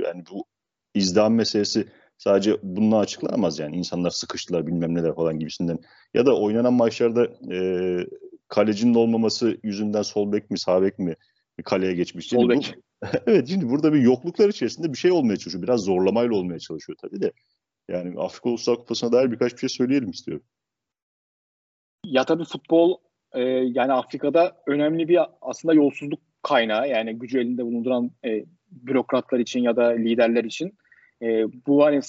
Yani 0.04 0.24
bu 0.30 0.44
izdiham 0.94 1.34
meselesi 1.34 1.88
sadece 2.18 2.56
bununla 2.62 2.98
açıklanamaz 2.98 3.58
yani. 3.58 3.76
insanlar 3.76 4.10
sıkıştılar 4.10 4.66
bilmem 4.66 4.94
neler 4.94 5.14
falan 5.14 5.38
gibisinden. 5.38 5.78
Ya 6.14 6.26
da 6.26 6.36
oynanan 6.36 6.72
maçlarda 6.72 7.24
e, 7.54 7.58
kalecinin 8.48 8.94
olmaması 8.94 9.58
yüzünden 9.62 10.02
sol 10.02 10.32
bek 10.32 10.50
mi 10.50 10.58
sağ 10.58 10.82
bek 10.82 10.98
mi 10.98 11.16
kaleye 11.64 11.94
geçmiş. 11.94 12.26
Sol 12.26 12.48
bek. 12.48 12.74
evet 13.26 13.48
şimdi 13.48 13.68
burada 13.68 13.92
bir 13.92 14.00
yokluklar 14.00 14.48
içerisinde 14.48 14.92
bir 14.92 14.98
şey 14.98 15.12
olmaya 15.12 15.36
çalışıyor. 15.36 15.62
Biraz 15.62 15.80
zorlamayla 15.80 16.34
olmaya 16.34 16.58
çalışıyor 16.58 16.98
tabii 17.02 17.20
de. 17.20 17.32
Yani 17.88 18.20
Afrika 18.20 18.48
Uluslar 18.48 18.76
Kupası'na 18.76 19.12
dair 19.12 19.30
birkaç 19.30 19.52
bir 19.52 19.58
şey 19.58 19.68
söyleyelim 19.68 20.10
istiyorum. 20.10 20.44
Ya 22.04 22.24
tabii 22.24 22.44
futbol 22.44 22.98
e, 23.34 23.42
yani 23.50 23.92
Afrika'da 23.92 24.56
önemli 24.66 25.08
bir 25.08 25.20
aslında 25.42 25.74
yolsuzluk 25.74 26.20
kaynağı. 26.42 26.88
Yani 26.88 27.18
gücü 27.18 27.40
elinde 27.40 27.64
bulunduran 27.64 28.10
e, 28.24 28.44
bürokratlar 28.70 29.38
için 29.38 29.60
ya 29.60 29.76
da 29.76 29.88
liderler 29.88 30.44
için. 30.44 30.72
E, 31.22 31.46
bu 31.66 31.84
hani 31.84 32.00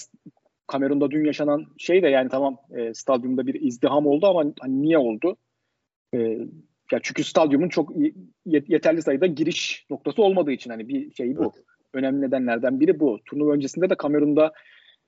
Kamerun'da 0.68 1.12
dün 1.12 1.26
yaşanan 1.26 1.66
şey 1.78 2.04
de 2.04 2.08
yani 2.08 2.30
tamam 2.30 2.58
e, 2.78 2.94
stadyumda 2.94 3.48
bir 3.48 3.62
izdiham 3.62 4.08
oldu 4.08 4.28
ama 4.28 4.54
hani 4.60 4.82
niye 4.82 4.98
oldu? 4.98 5.38
E, 6.14 6.18
ya 6.92 7.00
çünkü 7.04 7.24
stadyumun 7.24 7.70
çok 7.70 7.92
yeterli 8.46 9.02
sayıda 9.02 9.26
giriş 9.26 9.86
noktası 9.90 10.24
olmadığı 10.24 10.52
için 10.52 10.70
hani 10.70 10.88
bir 10.88 11.14
şey 11.14 11.38
bu. 11.38 11.44
Evet. 11.44 11.66
Önemli 11.94 12.22
nedenlerden 12.22 12.80
biri 12.80 13.00
bu. 13.00 13.20
Turnuva 13.26 13.54
öncesinde 13.54 13.90
de 13.90 13.96
Kamerun'da 13.96 14.54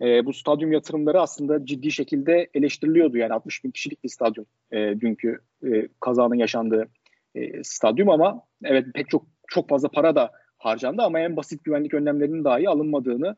e, 0.01 0.25
bu 0.25 0.33
stadyum 0.33 0.71
yatırımları 0.71 1.21
aslında 1.21 1.65
ciddi 1.65 1.91
şekilde 1.91 2.49
eleştiriliyordu. 2.53 3.17
Yani 3.17 3.33
60 3.33 3.63
bin 3.63 3.71
kişilik 3.71 4.03
bir 4.03 4.09
stadyum 4.09 4.45
e, 4.71 4.77
dünkü 4.77 5.39
e, 5.63 5.87
kazanın 5.99 6.35
yaşandığı 6.35 6.87
e, 7.35 7.63
stadyum 7.63 8.09
ama 8.09 8.41
evet 8.63 8.85
pek 8.93 9.09
çok 9.09 9.25
çok 9.47 9.69
fazla 9.69 9.89
para 9.89 10.15
da 10.15 10.31
harcandı 10.57 11.01
ama 11.01 11.19
en 11.19 11.37
basit 11.37 11.63
güvenlik 11.63 11.93
önlemlerinin 11.93 12.43
dahi 12.43 12.69
alınmadığını 12.69 13.35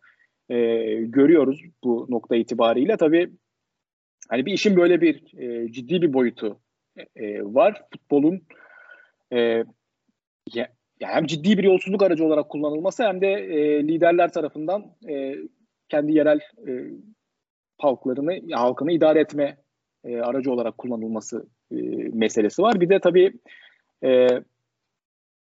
e, 0.50 0.56
görüyoruz 0.96 1.62
bu 1.84 2.06
nokta 2.10 2.36
itibariyle. 2.36 2.98
Tabii 2.98 3.30
hani 4.30 4.46
bir 4.46 4.54
işin 4.54 4.78
böyle 4.78 5.02
bir 5.02 5.38
e, 5.38 5.72
ciddi 5.72 6.02
bir 6.02 6.14
boyutu 6.14 6.60
e, 7.16 7.44
var. 7.44 7.84
Futbolun 7.94 8.42
e, 9.34 9.64
ya, 10.54 10.68
hem 11.02 11.26
ciddi 11.26 11.58
bir 11.58 11.64
yolsuzluk 11.64 12.04
aracı 12.04 12.26
olarak 12.26 12.50
kullanılması 12.50 13.04
hem 13.04 13.22
de 13.22 13.28
e, 13.28 13.84
liderler 13.88 14.32
tarafından 14.32 14.86
e, 15.10 15.36
kendi 15.90 16.14
yerel 16.14 16.40
e, 16.68 16.72
halklarını, 17.78 18.56
halkını 18.56 18.92
idare 18.92 19.20
etme 19.20 19.58
e, 20.04 20.18
aracı 20.18 20.52
olarak 20.52 20.78
kullanılması 20.78 21.48
e, 21.72 21.76
meselesi 22.14 22.62
var. 22.62 22.82
Bir 22.82 22.90
de 22.90 23.00
tabii 23.00 23.34
e, 24.04 24.28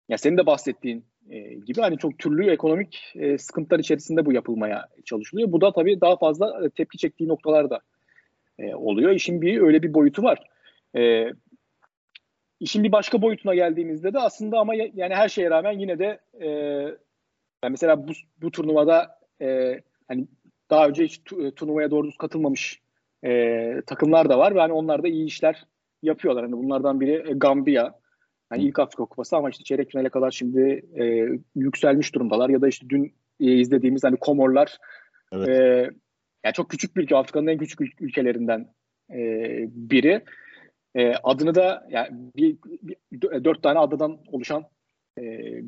ya 0.10 0.18
senin 0.18 0.38
de 0.38 0.46
bahsettiğin 0.46 1.06
e, 1.30 1.40
gibi 1.40 1.82
hani 1.82 1.98
çok 1.98 2.20
türlü 2.20 2.50
ekonomik 2.50 3.14
e, 3.16 3.38
sıkıntılar 3.38 3.80
içerisinde 3.80 4.26
bu 4.26 4.34
yapılmaya 4.34 4.88
çalışılıyor. 5.06 5.52
Bu 5.52 5.62
da 5.62 5.72
tabii 5.72 6.02
daha 6.02 6.18
fazla 6.18 6.66
e, 6.66 6.70
tepki 6.70 6.98
çektiği 6.98 7.28
noktalar 7.28 7.70
da 7.70 7.80
e, 8.60 8.76
oluyor. 8.76 9.12
İşin 9.12 9.42
bir 9.42 9.62
öyle 9.62 9.84
bir 9.84 9.94
boyutu 9.94 10.24
var. 10.24 10.40
E, 10.98 11.32
işin 12.60 12.84
bir 12.84 12.92
başka 12.92 13.22
boyutuna 13.22 13.56
geldiğimizde 13.56 14.14
de 14.14 14.20
aslında 14.20 14.60
ama 14.60 14.76
yani 14.76 15.16
her 15.16 15.30
şeye 15.30 15.50
rağmen 15.50 15.80
yine 15.80 16.00
de 16.00 16.20
e, 16.40 16.48
yani 17.64 17.72
mesela 17.72 18.08
bu, 18.08 18.12
bu 18.42 18.52
turnuvada 18.52 19.20
e, 19.42 19.80
hani 20.08 20.28
daha 20.70 20.88
önce 20.88 21.04
hiç 21.04 21.22
turnuvaya 21.56 21.92
doğru 21.92 22.08
düz 22.08 22.18
katılmamış 22.18 22.82
e, 23.26 23.82
takımlar 23.86 24.30
da 24.30 24.40
var 24.40 24.56
ve 24.56 24.60
hani 24.60 24.74
onlar 24.74 25.04
da 25.04 25.08
iyi 25.08 25.26
işler 25.26 25.66
yapıyorlar. 26.04 26.44
Hani 26.44 26.58
bunlardan 26.58 27.00
biri 27.00 27.34
Gambia. 27.36 27.94
Hani 28.50 28.64
ilk 28.64 28.80
Afrika 28.80 29.06
Kupası 29.06 29.36
ama 29.38 29.50
işte 29.50 29.64
çeyrek 29.64 29.92
finale 29.92 30.10
kadar 30.10 30.32
şimdi 30.32 30.86
e, 31.00 31.28
yükselmiş 31.56 32.16
durumdalar 32.16 32.50
ya 32.50 32.62
da 32.62 32.68
işte 32.68 32.90
dün 32.90 33.14
e, 33.40 33.54
izlediğimiz 33.54 34.04
hani 34.04 34.18
Komorlar 34.18 34.78
evet. 35.32 35.50
e, 35.50 35.90
yani 36.46 36.54
çok 36.54 36.70
küçük 36.70 36.96
bir 36.96 37.04
ülke 37.04 37.16
Afrika'nın 37.16 37.48
en 37.48 37.58
küçük 37.58 37.80
ül- 37.82 38.04
ülkelerinden 38.04 38.74
e, 39.12 39.20
biri. 39.70 40.24
E, 40.96 41.14
adını 41.24 41.56
da 41.56 41.88
yani 41.90 42.08
bir, 42.36 42.58
bir, 42.64 42.96
dört 43.44 43.64
tane 43.64 43.80
adadan 43.80 44.20
oluşan 44.28 44.64
e, 45.18 45.24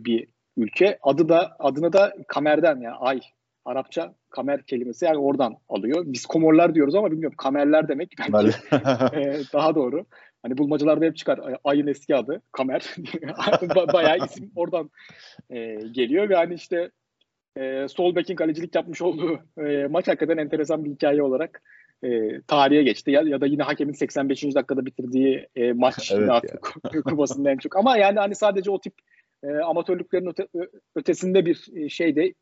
bir 0.06 0.28
ülke. 0.58 0.98
Adı 1.02 1.30
da 1.30 1.56
adını 1.60 1.94
da 1.94 2.14
Kamer'den 2.28 2.82
yani 2.82 2.96
ay 2.96 3.20
Arapça 3.66 4.14
kamer 4.30 4.64
kelimesi 4.64 5.06
yani 5.06 5.18
oradan 5.18 5.56
alıyor. 5.70 6.04
Biz 6.08 6.26
komorlar 6.26 6.76
diyoruz 6.76 6.96
ama 6.96 7.12
bilmiyorum 7.12 7.36
kamerler 7.38 7.88
demek 7.88 8.16
bence 8.34 8.52
e, 9.14 9.42
daha 9.54 9.76
doğru. 9.76 10.06
Hani 10.44 10.58
bulmacalarda 10.58 11.06
hep 11.06 11.18
çıkar 11.18 11.40
ayın 11.64 11.88
eski 11.88 12.16
adı 12.16 12.42
kamer. 12.52 12.96
Bayağı 13.94 14.18
isim 14.26 14.52
oradan 14.56 14.90
e, 15.50 15.76
geliyor 15.92 16.30
ve 16.30 16.36
hani 16.36 16.54
işte 16.54 16.90
e, 17.58 17.88
sol 17.88 18.16
bekin 18.16 18.36
kalecilik 18.36 18.76
yapmış 18.76 19.02
olduğu 19.02 19.40
e, 19.58 19.88
maç 19.88 20.08
hakikaten 20.08 20.38
enteresan 20.38 20.86
bir 20.86 20.92
hikaye 20.92 21.24
olarak 21.24 21.62
e, 22.04 22.42
tarihe 22.42 22.84
geçti. 22.84 23.12
Ya, 23.12 23.22
ya 23.22 23.42
da 23.42 23.46
yine 23.46 23.64
hakemin 23.64 23.94
85. 23.94 24.44
dakikada 24.44 24.86
bitirdiği 24.86 25.48
e, 25.56 25.74
maç 25.74 26.12
evet 26.12 26.54
kupasında 27.06 27.52
en 27.52 27.58
çok. 27.58 27.78
Ama 27.78 27.98
yani 27.98 28.20
hani 28.20 28.36
sadece 28.36 28.72
o 28.72 28.82
tip 28.82 28.94
e, 29.44 29.48
amatörlüklerin 29.48 30.28
öte, 30.28 30.48
ötesinde 30.96 31.46
bir 31.46 31.68
e, 31.76 31.90
şey 31.90 32.16
de 32.16 32.34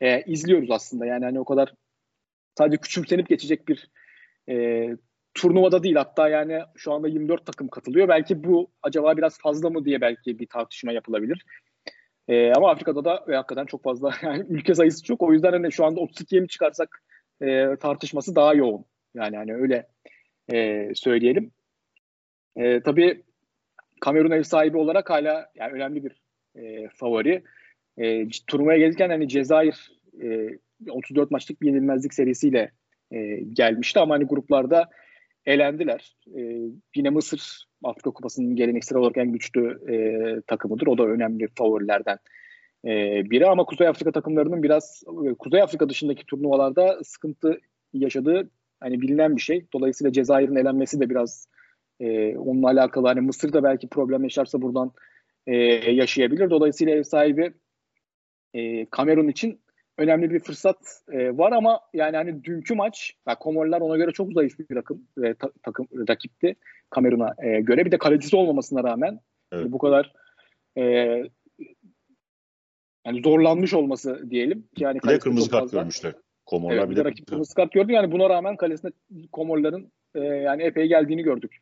e, 0.00 0.22
izliyoruz 0.22 0.70
aslında. 0.70 1.06
Yani 1.06 1.24
hani 1.24 1.40
o 1.40 1.44
kadar 1.44 1.74
sadece 2.58 2.76
küçümsenip 2.76 3.28
geçecek 3.28 3.68
bir 3.68 3.90
e, 4.48 4.88
turnuvada 5.34 5.82
değil. 5.82 5.96
Hatta 5.96 6.28
yani 6.28 6.60
şu 6.76 6.92
anda 6.92 7.08
24 7.08 7.46
takım 7.46 7.68
katılıyor. 7.68 8.08
Belki 8.08 8.44
bu 8.44 8.70
acaba 8.82 9.16
biraz 9.16 9.38
fazla 9.38 9.70
mı 9.70 9.84
diye 9.84 10.00
belki 10.00 10.38
bir 10.38 10.46
tartışma 10.46 10.92
yapılabilir. 10.92 11.44
E, 12.28 12.52
ama 12.52 12.70
Afrika'da 12.70 13.04
da 13.04 13.24
e, 13.28 13.34
hakikaten 13.34 13.66
çok 13.66 13.82
fazla 13.82 14.12
yani 14.22 14.46
ülke 14.48 14.74
sayısı 14.74 15.04
çok. 15.04 15.22
O 15.22 15.32
yüzden 15.32 15.52
hani 15.52 15.72
şu 15.72 15.84
anda 15.84 16.00
32'ye 16.00 16.40
mi 16.40 16.48
çıkarsak 16.48 17.02
e, 17.42 17.76
tartışması 17.80 18.36
daha 18.36 18.54
yoğun. 18.54 18.84
Yani 19.14 19.36
hani 19.36 19.54
öyle 19.54 19.88
e, 20.52 20.88
söyleyelim. 20.94 21.52
E, 22.56 22.82
tabii 22.82 23.22
Kamerun 24.00 24.30
ev 24.30 24.42
sahibi 24.42 24.76
olarak 24.76 25.10
hala 25.10 25.50
yani 25.54 25.72
önemli 25.72 26.04
bir 26.04 26.22
e, 26.56 26.88
favori. 26.88 27.44
E, 27.98 28.28
turnuvaya 28.46 28.78
gelirken 28.78 29.10
hani 29.10 29.28
Cezayir 29.28 29.92
e, 30.22 30.48
34 30.90 31.30
maçlık 31.30 31.62
bir 31.62 31.66
yenilmezlik 31.66 32.14
serisiyle 32.14 32.70
e, 33.12 33.18
gelmişti 33.52 34.00
ama 34.00 34.14
hani 34.14 34.24
gruplarda 34.24 34.88
elendiler. 35.46 36.16
E, 36.36 36.40
yine 36.96 37.10
Mısır 37.10 37.64
Afrika 37.84 38.10
Kupası'nın 38.10 38.56
geleneksel 38.56 38.98
olarak 38.98 39.16
en 39.16 39.32
güçlü 39.32 39.92
e, 39.92 39.96
takımıdır. 40.46 40.86
O 40.86 40.98
da 40.98 41.06
önemli 41.06 41.48
favorilerden 41.54 42.18
e, 42.84 42.90
biri 43.30 43.46
ama 43.46 43.64
Kuzey 43.64 43.88
Afrika 43.88 44.12
takımlarının 44.12 44.62
biraz 44.62 45.02
Kuzey 45.38 45.62
Afrika 45.62 45.88
dışındaki 45.88 46.26
turnuvalarda 46.26 46.98
sıkıntı 47.04 47.60
yaşadığı 47.92 48.50
hani 48.80 49.00
bilinen 49.00 49.36
bir 49.36 49.40
şey. 49.40 49.66
Dolayısıyla 49.72 50.12
Cezayir'in 50.12 50.56
elenmesi 50.56 51.00
de 51.00 51.10
biraz 51.10 51.48
e, 52.00 52.36
onunla 52.36 52.66
alakalı. 52.66 53.06
Hani 53.06 53.20
Mısır 53.20 53.52
da 53.52 53.62
belki 53.62 53.88
problem 53.88 54.22
yaşarsa 54.22 54.62
buradan 54.62 54.92
e, 55.46 55.56
yaşayabilir. 55.92 56.50
Dolayısıyla 56.50 56.94
ev 56.94 57.02
sahibi 57.02 57.52
e, 58.54 58.86
Kamerun 58.86 59.28
için 59.28 59.60
önemli 59.98 60.30
bir 60.30 60.40
fırsat 60.40 61.02
e, 61.12 61.38
var 61.38 61.52
ama 61.52 61.80
yani 61.94 62.16
hani 62.16 62.44
dünkü 62.44 62.74
maç 62.74 63.14
yani 63.28 63.38
Komorlar 63.38 63.80
ona 63.80 63.96
göre 63.96 64.12
çok 64.12 64.32
zayıf 64.32 64.58
bir 64.58 64.74
takım 64.74 65.02
e, 65.24 65.34
ta, 65.34 65.50
takım 65.62 65.86
rakipti 66.08 66.56
Kamerun'a 66.90 67.34
e, 67.44 67.60
göre 67.60 67.84
bir 67.84 67.92
de 67.92 67.98
kalecisi 67.98 68.36
olmamasına 68.36 68.84
rağmen 68.84 69.20
evet. 69.52 69.72
bu 69.72 69.78
kadar 69.78 70.12
e, 70.76 70.82
yani 73.06 73.22
zorlanmış 73.24 73.74
olması 73.74 74.30
diyelim 74.30 74.68
yani 74.78 74.98
bir 75.04 75.08
de 75.08 75.18
kırmızı 75.18 75.50
kart 75.50 75.72
görmüşler. 75.72 76.14
Komorlar 76.46 76.76
evet, 76.76 76.90
bir 76.90 76.96
de 76.96 77.04
rakip 77.04 77.26
kırmızı 77.26 77.54
kart 77.54 77.72
gördü 77.72 77.92
yani 77.92 78.12
buna 78.12 78.30
rağmen 78.30 78.56
kalesine 78.56 78.90
Komorların 79.32 79.92
e, 80.14 80.20
yani 80.20 80.62
epey 80.62 80.88
geldiğini 80.88 81.22
gördük 81.22 81.56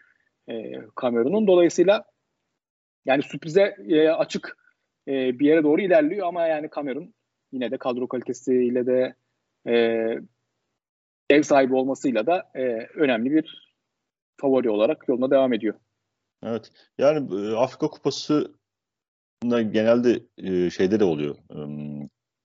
e, 0.48 0.72
Kamerun'un 0.94 1.46
dolayısıyla 1.46 2.04
yani 3.04 3.22
sürprize 3.22 3.76
e, 3.88 4.08
açık 4.08 4.65
e, 5.08 5.38
bir 5.38 5.46
yere 5.46 5.62
doğru 5.62 5.80
ilerliyor 5.80 6.26
ama 6.26 6.46
yani 6.46 6.68
Kamerun 6.68 7.14
yine 7.52 7.70
de 7.70 7.78
kadro 7.78 8.08
kalitesiyle 8.08 8.86
de 8.86 9.14
e, 9.68 9.74
ev 11.30 11.42
sahibi 11.42 11.74
olmasıyla 11.74 12.26
da 12.26 12.50
e, 12.54 12.62
önemli 12.94 13.30
bir 13.30 13.76
favori 14.36 14.70
olarak 14.70 15.08
yoluna 15.08 15.30
devam 15.30 15.52
ediyor. 15.52 15.74
Evet. 16.42 16.70
Yani 16.98 17.34
e, 17.34 17.56
Afrika 17.56 17.88
Kupası 17.88 18.54
genelde 19.50 20.22
e, 20.38 20.70
şeyde 20.70 21.00
de 21.00 21.04
oluyor. 21.04 21.36
E, 21.50 21.58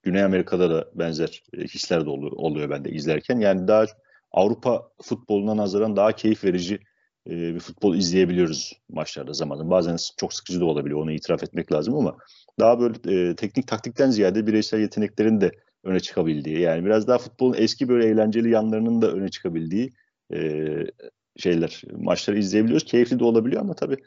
Güney 0.03 0.23
Amerika'da 0.23 0.69
da 0.69 0.89
benzer 0.93 1.43
e, 1.53 1.61
hisler 1.61 2.05
de 2.05 2.09
oluyor, 2.09 2.31
oluyor 2.31 2.69
bende 2.69 2.89
izlerken. 2.89 3.39
Yani 3.39 3.67
daha 3.67 3.85
Avrupa 4.31 4.91
futboluna 5.01 5.57
nazaran 5.57 5.95
daha 5.95 6.11
keyif 6.11 6.43
verici 6.43 6.79
e, 7.27 7.31
bir 7.31 7.59
futbol 7.59 7.95
izleyebiliyoruz 7.95 8.73
maçlarda 8.89 9.33
zamanında. 9.33 9.69
Bazen 9.69 9.97
çok 10.17 10.33
sıkıcı 10.33 10.59
da 10.59 10.65
olabiliyor. 10.65 10.99
Onu 10.99 11.11
itiraf 11.11 11.43
etmek 11.43 11.71
lazım 11.71 11.95
ama 11.95 12.17
daha 12.59 12.79
böyle 12.79 13.29
e, 13.29 13.35
teknik 13.35 13.67
taktikten 13.67 14.09
ziyade 14.11 14.47
bireysel 14.47 14.79
yeteneklerin 14.79 15.41
de 15.41 15.51
öne 15.83 15.99
çıkabildiği 15.99 16.59
yani 16.59 16.85
biraz 16.85 17.07
daha 17.07 17.17
futbolun 17.17 17.55
eski 17.57 17.89
böyle 17.89 18.07
eğlenceli 18.07 18.49
yanlarının 18.49 19.01
da 19.01 19.11
öne 19.11 19.29
çıkabildiği 19.29 19.89
e, 20.33 20.67
şeyler 21.37 21.81
maçları 21.91 22.39
izleyebiliyoruz. 22.39 22.85
Keyifli 22.85 23.19
de 23.19 23.23
olabiliyor 23.23 23.61
ama 23.61 23.73
tabii 23.73 23.97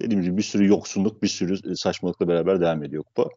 dediğim 0.00 0.22
gibi 0.22 0.36
bir 0.36 0.42
sürü 0.42 0.68
yoksunluk, 0.68 1.22
bir 1.22 1.28
sürü 1.28 1.76
saçmalıkla 1.76 2.28
beraber 2.28 2.60
devam 2.60 2.84
ediyor 2.84 3.02
kupa. 3.02 3.28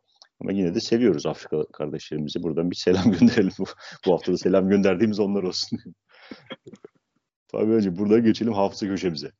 Ama 0.41 0.51
yine 0.51 0.75
de 0.75 0.79
seviyoruz 0.79 1.25
Afrika 1.25 1.65
kardeşlerimizi. 1.73 2.43
Buradan 2.43 2.71
bir 2.71 2.75
selam 2.75 3.11
gönderelim. 3.19 3.51
Bu 4.05 4.13
hafta 4.13 4.33
da 4.33 4.37
selam 4.37 4.69
gönderdiğimiz 4.69 5.19
onlar 5.19 5.43
olsun. 5.43 5.79
Önce 7.53 7.97
burada 7.97 8.19
geçelim 8.19 8.53
hafıza 8.53 8.87
köşemize. 8.87 9.31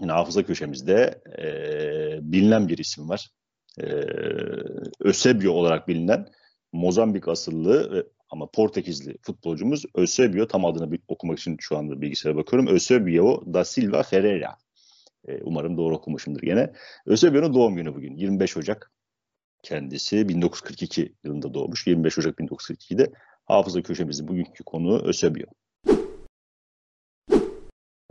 Yine 0.00 0.12
hafıza 0.12 0.42
köşemizde 0.42 1.22
e, 1.38 2.32
bilinen 2.32 2.68
bir 2.68 2.78
isim 2.78 3.08
var 3.08 3.30
e, 3.80 3.84
Ösebio 5.00 5.52
olarak 5.52 5.88
bilinen 5.88 6.28
Mozambik 6.72 7.28
asıllı 7.28 8.06
ama 8.30 8.46
Portekizli 8.46 9.16
futbolcumuz 9.22 9.84
Ösebio 9.94 10.46
tam 10.46 10.64
adını 10.64 10.98
okumak 11.08 11.38
için 11.38 11.56
şu 11.60 11.78
anda 11.78 12.00
bilgisayara 12.00 12.36
bakıyorum. 12.36 12.66
Ösebio 12.66 13.54
da 13.54 13.64
Silva 13.64 14.02
Ferreira. 14.02 14.56
E, 15.28 15.42
umarım 15.42 15.76
doğru 15.76 15.96
okumuşumdur 15.96 16.42
gene. 16.42 16.72
Ösebio'nun 17.06 17.54
doğum 17.54 17.76
günü 17.76 17.94
bugün 17.94 18.16
25 18.16 18.56
Ocak. 18.56 18.92
Kendisi 19.62 20.28
1942 20.28 21.14
yılında 21.24 21.54
doğmuş. 21.54 21.86
25 21.86 22.18
Ocak 22.18 22.38
1942'de 22.38 23.12
hafıza 23.44 23.82
köşemizin 23.82 24.28
bugünkü 24.28 24.64
konuğu 24.64 25.02
Ösebio. 25.04 25.46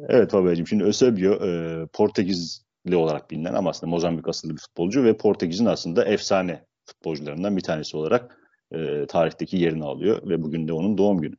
Evet 0.10 0.32
Fabio'cum 0.32 0.68
şimdi 0.68 0.84
Ösebio 0.84 1.48
e, 1.48 1.86
Portekiz 1.94 2.66
olarak 2.94 3.32
bilinen 3.32 3.54
ama 3.54 3.70
aslında 3.70 3.90
Mozambik 3.90 4.28
asıllı 4.28 4.54
bir 4.54 4.58
futbolcu 4.58 5.04
ve 5.04 5.18
Portekiz'in 5.18 5.66
aslında 5.66 6.06
efsane 6.06 6.66
futbolcularından 6.86 7.58
bir 7.58 7.62
tanesi 7.62 7.98
olarak 7.98 8.38
e, 8.72 9.06
tarihteki 9.06 9.58
yerini 9.58 9.84
alıyor 9.84 10.30
ve 10.30 10.44
bugün 10.44 10.68
de 10.68 10.74
onun 10.74 10.98
doğum 10.98 11.22
günü. 11.22 11.36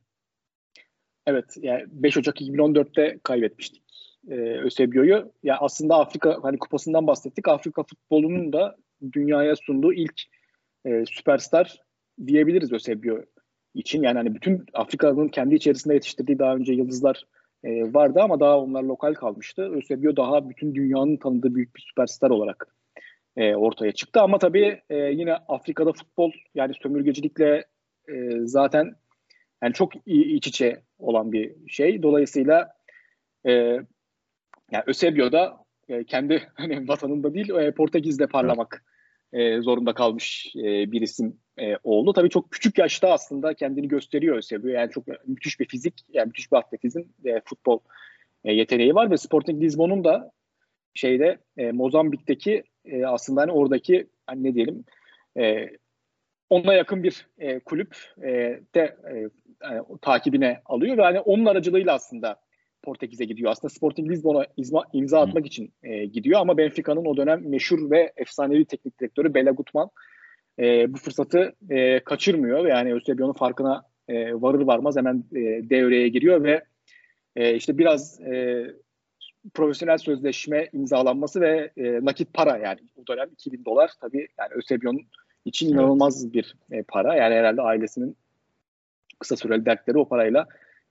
Evet, 1.27 1.45
yani 1.61 1.83
5 1.87 2.17
Ocak 2.17 2.41
2014'te 2.41 3.19
kaybetmiştik 3.23 3.83
e, 4.27 4.35
Eusebio'yu. 4.35 5.31
Ya 5.43 5.57
aslında 5.57 5.95
Afrika 5.95 6.39
hani 6.41 6.57
kupasından 6.57 7.07
bahsettik. 7.07 7.47
Afrika 7.47 7.83
futbolunun 7.83 8.53
da 8.53 8.75
dünyaya 9.13 9.55
sunduğu 9.55 9.93
ilk 9.93 10.21
e, 10.85 11.05
süperstar 11.05 11.81
diyebiliriz 12.27 12.73
Eusebio 12.73 13.19
için. 13.73 14.03
Yani 14.03 14.17
hani 14.17 14.35
bütün 14.35 14.65
Afrika'nın 14.73 15.27
kendi 15.27 15.55
içerisinde 15.55 15.93
yetiştirdiği 15.93 16.39
daha 16.39 16.55
önce 16.55 16.73
yıldızlar 16.73 17.25
e, 17.63 17.93
vardı 17.93 18.19
ama 18.21 18.39
daha 18.39 18.59
onlar 18.59 18.83
lokal 18.83 19.13
kalmıştı. 19.13 19.61
Eusebio 19.61 20.15
daha 20.15 20.49
bütün 20.49 20.75
dünyanın 20.75 21.17
tanıdığı 21.17 21.55
büyük 21.55 21.75
bir 21.75 21.81
süperstar 21.81 22.29
olarak 22.29 22.67
e, 23.37 23.55
ortaya 23.55 23.91
çıktı. 23.91 24.21
Ama 24.21 24.37
tabii 24.37 24.81
e, 24.89 24.95
yine 24.95 25.33
Afrika'da 25.33 25.93
futbol 25.93 26.31
yani 26.55 26.73
sömürgecilikle 26.81 27.65
zaten 28.43 28.95
yani 29.63 29.73
çok 29.73 30.07
iç 30.07 30.47
içe 30.47 30.81
olan 30.99 31.31
bir 31.31 31.69
şey. 31.69 32.03
Dolayısıyla 32.03 32.73
e, 33.45 33.51
yani 34.71 34.83
Eusebio 34.87 35.31
da 35.31 35.57
kendi 36.07 36.47
hani 36.53 36.87
vatanında 36.87 37.33
değil 37.33 37.71
Portekiz'de 37.71 38.27
parlamak 38.27 38.85
zorunda 39.59 39.93
kalmış 39.93 40.51
bir 40.55 41.01
isim 41.01 41.39
e, 41.57 41.77
oldu. 41.83 42.13
Tabii 42.13 42.29
çok 42.29 42.51
küçük 42.51 42.77
yaşta 42.77 43.11
aslında 43.11 43.53
kendini 43.53 43.87
gösteriyor 43.87 44.35
Eusebio. 44.35 44.69
Yani 44.69 44.91
çok 44.91 45.27
müthiş 45.27 45.59
bir 45.59 45.65
fizik, 45.65 46.05
yani 46.13 46.27
müthiş 46.27 46.51
bir 46.51 46.57
atletizm, 46.57 47.01
e, 47.25 47.41
futbol 47.45 47.79
e, 48.43 48.53
yeteneği 48.53 48.95
var 48.95 49.11
ve 49.11 49.17
Sporting 49.17 49.63
Lisbon'un 49.63 50.03
da 50.03 50.31
şeyde 50.93 51.37
e, 51.57 51.71
Mozambik'teki 51.71 52.63
e, 52.85 53.05
aslında 53.05 53.41
hani 53.41 53.51
oradaki 53.51 54.07
hani 54.27 54.43
ne 54.43 54.55
diyelim 54.55 54.83
e, 55.37 55.69
ona 56.49 56.73
yakın 56.73 57.03
bir 57.03 57.27
e, 57.39 57.59
kulüp 57.59 57.97
e, 58.23 58.59
de 58.75 58.97
e, 59.11 59.29
yani, 59.63 59.83
takibine 60.01 60.61
alıyor 60.65 60.97
ve 60.97 61.01
hani 61.01 61.19
onun 61.19 61.45
aracılığıyla 61.45 61.93
aslında 61.93 62.39
Portekiz'e 62.83 63.25
gidiyor. 63.25 63.51
Aslında 63.51 63.73
Sporting 63.73 64.11
Lisbon'a 64.11 64.45
imza, 64.57 64.83
imza 64.93 65.21
atmak 65.21 65.45
için 65.45 65.73
e, 65.83 66.05
gidiyor 66.05 66.39
ama 66.39 66.57
Benfica'nın 66.57 67.05
o 67.05 67.17
dönem 67.17 67.49
meşhur 67.49 67.91
ve 67.91 68.13
efsanevi 68.17 68.65
teknik 68.65 68.99
direktörü 68.99 69.33
Bela 69.33 69.51
Gutman 69.51 69.89
e, 70.59 70.93
bu 70.93 70.97
fırsatı 70.97 71.53
e, 71.69 71.99
kaçırmıyor 71.99 72.65
yani 72.65 72.89
Eusebio'nun 72.89 73.33
farkına 73.33 73.83
e, 74.07 74.33
varır 74.33 74.61
varmaz 74.61 74.97
hemen 74.97 75.23
e, 75.35 75.39
devreye 75.69 76.07
giriyor 76.07 76.43
ve 76.43 76.63
e, 77.35 77.55
işte 77.55 77.77
biraz 77.77 78.21
e, 78.21 78.65
profesyonel 79.53 79.97
sözleşme 79.97 80.69
imzalanması 80.73 81.41
ve 81.41 81.71
e, 81.77 82.05
nakit 82.05 82.33
para 82.33 82.57
yani 82.57 82.79
o 82.95 83.07
dönem 83.07 83.29
2000 83.29 83.65
dolar 83.65 83.91
tabii 84.01 84.27
yani 84.39 84.53
Eusebio'nun 84.55 85.01
için 85.45 85.69
inanılmaz 85.69 86.23
evet. 86.23 86.33
bir 86.33 86.55
e, 86.71 86.83
para. 86.83 87.15
Yani 87.15 87.35
herhalde 87.35 87.61
ailesinin 87.61 88.17
kısa 89.19 89.35
süreli 89.35 89.65
dertleri 89.65 89.97
o 89.97 90.07
parayla 90.07 90.47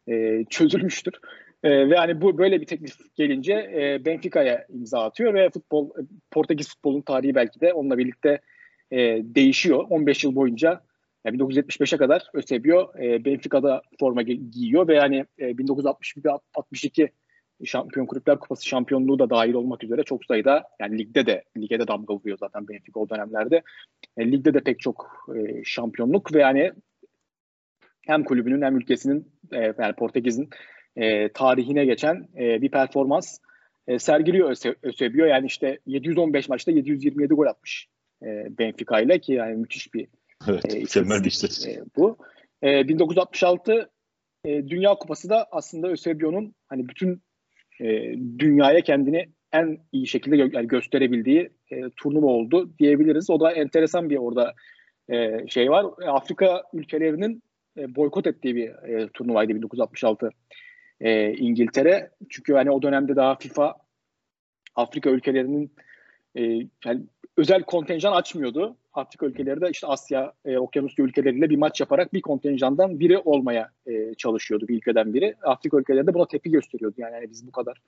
e, 0.09 0.45
çözülmüştür. 0.51 1.15
E, 1.63 1.91
ve 1.91 1.97
hani 1.97 2.21
bu 2.21 2.39
böyle 2.39 2.61
bir 2.61 2.67
teklif 2.67 2.97
gelince 3.15 3.53
e, 3.53 4.05
Benfica'ya 4.05 4.67
imza 4.69 5.05
atıyor 5.05 5.35
ve 5.35 5.51
futbol 5.51 5.91
Portekiz 6.31 6.69
futbolun 6.69 7.01
tarihi 7.01 7.35
belki 7.35 7.61
de 7.61 7.73
onunla 7.73 7.99
birlikte 7.99 8.41
e, 8.93 8.99
değişiyor. 9.23 9.85
15 9.91 10.25
yıl 10.25 10.35
boyunca 10.35 10.81
yani 11.25 11.37
1975'e 11.37 11.99
kadar 11.99 12.31
Eusebio 12.35 12.93
e, 12.99 13.25
Benfica'da 13.25 13.83
forma 14.01 14.23
giyiyor 14.23 14.89
ve 14.89 14.95
yani 14.95 15.27
e, 15.39 15.51
1961-62 15.51 17.09
Şampiyon 17.65 18.07
Kulüpler 18.07 18.39
Kupası 18.39 18.69
şampiyonluğu 18.69 19.19
da 19.19 19.31
dahil 19.31 19.55
olmak 19.55 19.85
üzere 19.85 20.03
çok 20.03 20.25
sayıda 20.25 20.65
yani 20.81 20.99
ligde 20.99 21.27
de 21.27 21.45
ligde 21.57 21.79
de 21.79 21.89
damga 21.89 22.15
vuruyor 22.15 22.39
zaten 22.39 22.69
Benfica 22.69 23.01
o 23.01 23.09
dönemlerde. 23.09 23.63
E, 24.17 24.33
ligde 24.33 24.55
de 24.55 24.61
pek 24.61 24.81
çok 24.81 25.27
e, 25.37 25.65
şampiyonluk 25.65 26.35
ve 26.35 26.41
yani 26.41 26.73
hem 28.07 28.25
kulübünün 28.25 28.63
hem 28.63 28.77
ülkesinin 28.77 29.33
e, 29.53 29.75
yani 29.79 29.95
Portekiz'in 29.99 30.51
e, 30.97 31.33
tarihine 31.33 31.85
geçen 31.85 32.29
e, 32.39 32.63
bir 32.63 32.71
performans 32.71 33.39
e, 33.87 33.99
sergiliyor 33.99 34.57
Eusebio. 34.83 35.27
Yani 35.27 35.47
işte 35.47 35.79
715 35.87 36.49
maçta 36.49 36.71
727 36.71 37.35
gol 37.35 37.47
atmış 37.47 37.89
e, 38.25 38.59
Benfica 38.59 39.01
ile 39.01 39.19
ki 39.19 39.33
yani 39.33 39.57
müthiş 39.57 39.95
bir 39.95 40.07
evet, 40.49 40.75
e, 40.75 40.79
mükemmel 40.79 41.25
bir 41.25 41.69
e, 41.69 41.83
bu. 41.97 42.17
E, 42.63 42.89
1966 42.89 43.91
e, 44.45 44.69
Dünya 44.69 44.95
Kupası 44.95 45.29
da 45.29 45.47
aslında 45.51 45.91
Eusebio'nun 45.91 46.55
hani 46.69 46.89
bütün 46.89 47.23
e, 47.81 48.15
dünyaya 48.39 48.81
kendini 48.81 49.29
en 49.53 49.79
iyi 49.93 50.07
şekilde 50.07 50.37
gö- 50.37 50.57
yani 50.57 50.69
gösterebildiği 50.69 51.51
e, 51.71 51.91
turnuva 51.97 52.27
oldu 52.27 52.79
diyebiliriz. 52.79 53.31
O 53.31 53.41
da 53.41 53.53
enteresan 53.53 54.11
bir 54.11 54.17
orada 54.17 54.55
e, 55.09 55.49
şey 55.49 55.71
var. 55.71 55.87
Afrika 56.07 56.63
ülkelerinin 56.73 57.43
e, 57.79 57.95
boykot 57.95 58.27
ettiği 58.27 58.57
bir 58.57 58.69
e, 58.69 59.09
turnuvaydı 59.09 59.55
1966 59.55 60.31
e, 61.01 61.33
İngiltere. 61.33 62.11
Çünkü 62.31 62.55
hani 62.55 62.71
o 62.71 62.83
dönemde 62.83 63.17
daha 63.17 63.37
FIFA 63.37 63.75
Afrika 64.75 65.11
ülkelerinin 65.11 65.75
e, 66.37 66.43
yani 66.85 67.03
özel 67.37 67.63
kontenjan 67.63 68.13
açmıyordu. 68.13 68.77
Afrika 68.93 69.27
ülkeleri 69.27 69.61
de 69.61 69.71
işte 69.71 69.87
Asya, 69.87 70.33
e, 70.45 70.59
Okyanusya 70.59 71.05
ülkeleriyle 71.05 71.51
bir 71.51 71.57
maç 71.57 71.81
yaparak 71.81 72.13
bir 72.13 72.23
kontenjandan 72.23 73.01
biri 73.01 73.19
olmaya 73.19 73.71
e, 73.87 74.15
çalışıyordu 74.15 74.69
bir 74.69 74.77
ülkeden 74.77 75.15
biri. 75.15 75.35
Afrika 75.43 75.77
ülkeleri 75.77 76.07
de 76.07 76.15
buna 76.15 76.27
tepki 76.27 76.51
gösteriyordu. 76.51 76.95
Yani, 76.99 77.15
yani 77.15 77.31
biz 77.31 77.47
bu 77.47 77.53
kadar 77.53 77.83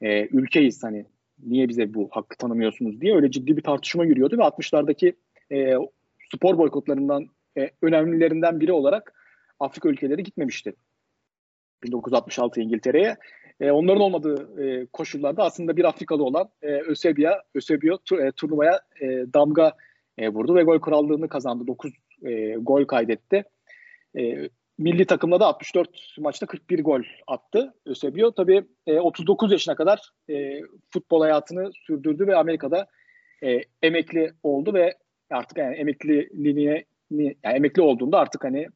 e, 0.00 0.26
ülkeyiz 0.26 0.84
hani 0.84 1.06
niye 1.42 1.68
bize 1.68 1.94
bu 1.94 2.08
hakkı 2.10 2.36
tanımıyorsunuz 2.36 3.00
diye 3.00 3.16
öyle 3.16 3.30
ciddi 3.30 3.56
bir 3.56 3.62
tartışma 3.62 4.04
yürüyordu 4.04 4.38
ve 4.38 4.42
60'lardaki 4.42 5.14
e, 5.52 5.74
spor 6.34 6.58
boykotlarından 6.58 7.26
e, 7.58 7.70
önemlilerinden 7.82 8.60
biri 8.60 8.72
olarak 8.72 9.12
Afrika 9.60 9.88
ülkeleri 9.88 10.22
gitmemişti. 10.22 10.74
1966 11.82 12.60
İngiltere'ye. 12.60 13.16
E, 13.60 13.70
onların 13.70 14.00
olmadığı 14.00 14.62
e, 14.64 14.86
koşullarda 14.86 15.44
aslında 15.44 15.76
bir 15.76 15.84
Afrikalı 15.84 16.24
olan 16.24 16.48
e, 16.62 16.68
Ösebia, 16.68 17.42
Ösebio 17.54 17.98
tu, 17.98 18.20
e, 18.20 18.32
turnuvaya 18.32 18.80
e, 19.00 19.06
damga 19.34 19.72
e, 20.18 20.28
vurdu 20.28 20.54
ve 20.54 20.62
gol 20.62 20.80
krallığını 20.80 21.28
kazandı. 21.28 21.66
9 21.66 21.92
e, 22.24 22.54
gol 22.54 22.84
kaydetti. 22.84 23.44
E, 24.18 24.48
milli 24.78 25.04
takımda 25.04 25.40
da 25.40 25.46
64 25.46 25.88
maçta 26.18 26.46
41 26.46 26.82
gol 26.84 27.02
attı 27.26 27.74
Ösebio. 27.86 28.32
Tabii 28.32 28.64
e, 28.86 28.98
39 28.98 29.52
yaşına 29.52 29.74
kadar 29.74 30.10
e, 30.30 30.60
futbol 30.90 31.20
hayatını 31.20 31.70
sürdürdü 31.86 32.26
ve 32.26 32.36
Amerika'da 32.36 32.86
e, 33.42 33.60
emekli 33.82 34.32
oldu 34.42 34.74
ve 34.74 34.94
artık 35.30 35.58
yani 35.58 35.76
emekliliğine 35.76 36.84
yani 37.10 37.36
emekli 37.44 37.82
olduğunda 37.82 38.18
artık 38.18 38.44
hani 38.44 38.66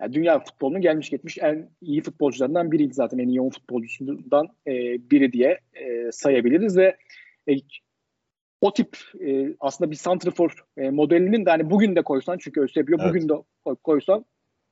yani 0.00 0.12
dünya 0.12 0.38
futbolunun 0.38 0.80
gelmiş 0.80 1.10
geçmiş 1.10 1.38
en 1.38 1.70
iyi 1.80 2.02
futbolcularından 2.02 2.72
biriydi 2.72 2.94
zaten. 2.94 3.18
En 3.18 3.28
iyi 3.28 3.36
yoğun 3.36 3.50
futbolcusundan 3.50 4.48
e, 4.66 4.72
biri 5.10 5.32
diye 5.32 5.58
e, 5.74 6.12
sayabiliriz 6.12 6.76
ve 6.76 6.96
e, 7.48 7.52
o 8.60 8.72
tip 8.72 8.98
e, 9.20 9.54
aslında 9.60 9.90
bir 9.90 9.96
santrafor 9.96 10.64
e, 10.76 10.90
modelinin 10.90 11.46
de 11.46 11.50
hani 11.50 11.70
bugün 11.70 11.96
de 11.96 12.02
koysan 12.02 12.38
çünkü 12.40 12.60
Eusebio 12.60 12.96
evet. 13.00 13.08
bugün 13.08 13.28
de 13.28 13.32
koysan 13.84 14.24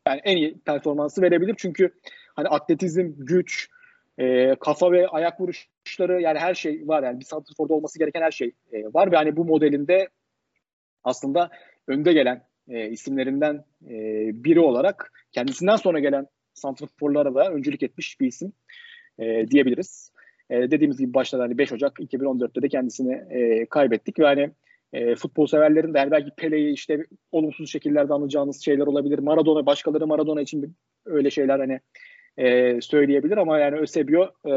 yani 0.06 0.20
en 0.24 0.36
iyi 0.36 0.58
performansı 0.58 1.22
verebilir. 1.22 1.54
Çünkü 1.58 1.94
hani 2.36 2.48
atletizm, 2.48 3.12
güç, 3.16 3.68
e, 4.18 4.54
kafa 4.54 4.92
ve 4.92 5.08
ayak 5.08 5.40
vuruşları 5.40 6.20
yani 6.20 6.38
her 6.38 6.54
şey 6.54 6.88
var. 6.88 7.02
Yani 7.02 7.20
bir 7.20 7.24
santraforda 7.24 7.74
olması 7.74 7.98
gereken 7.98 8.22
her 8.22 8.30
şey 8.30 8.52
e, 8.72 8.84
var 8.84 9.12
ve 9.12 9.16
hani 9.16 9.36
bu 9.36 9.44
modelinde 9.44 10.08
aslında 11.04 11.50
önde 11.86 12.12
gelen 12.12 12.44
e, 12.68 12.88
isimlerinden 12.90 13.64
e, 13.88 13.94
biri 14.44 14.60
olarak 14.60 15.12
kendisinden 15.32 15.76
sonra 15.76 15.98
gelen 15.98 16.26
santraforlara 16.54 17.34
da 17.34 17.52
öncülük 17.52 17.82
etmiş 17.82 18.20
bir 18.20 18.26
isim 18.26 18.52
e, 19.18 19.48
diyebiliriz. 19.48 20.12
E, 20.50 20.70
dediğimiz 20.70 20.98
gibi 20.98 21.14
başta 21.14 21.38
hani 21.38 21.58
5 21.58 21.72
Ocak 21.72 21.98
2014'te 21.98 22.62
de 22.62 22.68
kendisini 22.68 23.14
e, 23.30 23.66
kaybettik 23.66 24.18
ve 24.18 24.24
hani 24.24 24.50
e, 24.92 25.14
futbol 25.14 25.46
severlerin 25.46 25.94
de 25.94 25.98
yani 25.98 26.10
belki 26.10 26.30
Pele'yi 26.36 26.72
işte 26.72 27.06
olumsuz 27.32 27.70
şekillerde 27.70 28.14
anlayacağınız 28.14 28.64
şeyler 28.64 28.86
olabilir. 28.86 29.18
Maradona, 29.18 29.66
başkaları 29.66 30.06
Maradona 30.06 30.40
için 30.40 30.76
öyle 31.06 31.30
şeyler 31.30 31.58
hani 31.58 31.80
e, 32.36 32.80
söyleyebilir 32.80 33.36
ama 33.36 33.58
yani 33.58 33.78
Eusebio 33.78 34.30
e, 34.46 34.50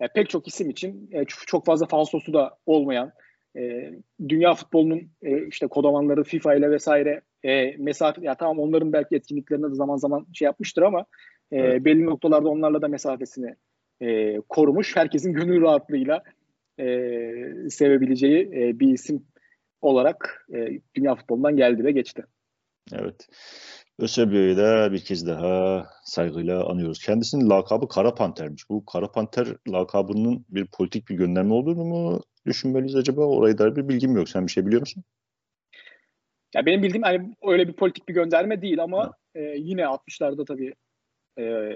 yani 0.00 0.10
pek 0.14 0.30
çok 0.30 0.48
isim 0.48 0.70
için 0.70 1.10
e, 1.12 1.24
çok 1.24 1.66
fazla 1.66 1.86
falsosu 1.86 2.32
da 2.32 2.56
olmayan 2.66 3.12
e, 3.58 3.92
dünya 4.28 4.54
futbolunun 4.54 5.10
e, 5.22 5.46
işte 5.46 5.66
kodamanları 5.66 6.24
FIFA 6.24 6.54
ile 6.54 6.70
vesaire 6.70 7.20
e, 7.44 7.76
mesafe 7.76 8.24
ya 8.24 8.34
tamam 8.34 8.58
onların 8.58 8.92
belki 8.92 9.16
etkinliklerinde 9.16 9.70
de 9.70 9.74
zaman 9.74 9.96
zaman 9.96 10.26
şey 10.32 10.46
yapmıştır 10.46 10.82
ama 10.82 11.06
e, 11.52 11.56
evet. 11.56 11.84
belli 11.84 12.06
noktalarda 12.06 12.48
onlarla 12.48 12.82
da 12.82 12.88
mesafesini 12.88 13.54
e, 14.00 14.40
korumuş. 14.48 14.96
Herkesin 14.96 15.32
gönül 15.32 15.62
rahatlığıyla 15.62 16.22
e, 16.80 16.86
sevebileceği 17.70 18.50
e, 18.54 18.80
bir 18.80 18.92
isim 18.92 19.26
olarak 19.80 20.46
e, 20.54 20.80
dünya 20.94 21.14
futbolundan 21.14 21.56
geldi 21.56 21.84
ve 21.84 21.92
geçti. 21.92 22.24
Evet. 22.92 23.28
Ösebio'yu 23.98 24.56
da 24.56 24.92
bir 24.92 25.04
kez 25.04 25.26
daha 25.26 25.86
saygıyla 26.04 26.68
anıyoruz. 26.68 26.98
Kendisinin 26.98 27.50
lakabı 27.50 27.88
Kara 27.88 28.14
Panter'miş. 28.14 28.70
Bu 28.70 28.84
Kara 28.84 29.12
Panter 29.12 29.48
lakabının 29.68 30.44
bir 30.48 30.66
politik 30.66 31.08
bir 31.08 31.14
gönderme 31.14 31.54
olduğunu 31.54 31.84
mu 31.84 32.20
düşünmeliyiz 32.46 32.96
acaba? 32.96 33.24
Orayı 33.24 33.58
da 33.58 33.76
bir 33.76 33.88
bilgim 33.88 34.16
yok. 34.16 34.28
Sen 34.28 34.46
bir 34.46 34.52
şey 34.52 34.66
biliyor 34.66 34.80
musun? 34.80 35.04
Ya 36.54 36.66
benim 36.66 36.82
bildiğim 36.82 37.02
hani 37.02 37.34
öyle 37.42 37.68
bir 37.68 37.72
politik 37.72 38.08
bir 38.08 38.14
gönderme 38.14 38.62
değil 38.62 38.82
ama 38.82 39.12
e, 39.34 39.40
yine 39.42 39.82
60'larda 39.82 40.44
tabii 40.44 40.74
e, 41.38 41.72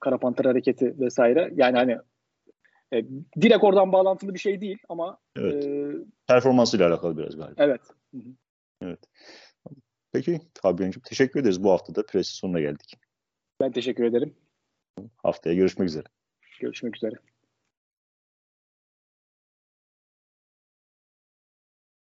Kara 0.00 0.18
Panter 0.18 0.44
hareketi 0.44 1.00
vesaire. 1.00 1.52
Yani 1.56 1.76
hani 1.76 1.98
e, 2.92 3.04
direkt 3.40 3.64
oradan 3.64 3.92
bağlantılı 3.92 4.34
bir 4.34 4.38
şey 4.38 4.60
değil 4.60 4.78
ama 4.88 5.18
Evet. 5.38 5.66
e, 5.66 5.92
Performansıyla 6.28 6.88
alakalı 6.88 7.18
biraz 7.18 7.36
galiba. 7.36 7.62
evet. 8.82 9.00
Peki 10.16 10.40
Fabian'cığım 10.62 11.02
teşekkür 11.02 11.40
ederiz. 11.40 11.62
Bu 11.62 11.70
hafta 11.70 11.94
da 11.94 12.06
Pres'in 12.06 12.34
sonuna 12.34 12.60
geldik. 12.60 12.94
Ben 13.60 13.72
teşekkür 13.72 14.04
ederim. 14.04 14.34
Haftaya 15.16 15.56
görüşmek 15.56 15.88
üzere. 15.88 16.04
Görüşmek 16.60 16.96
üzere. 16.96 17.14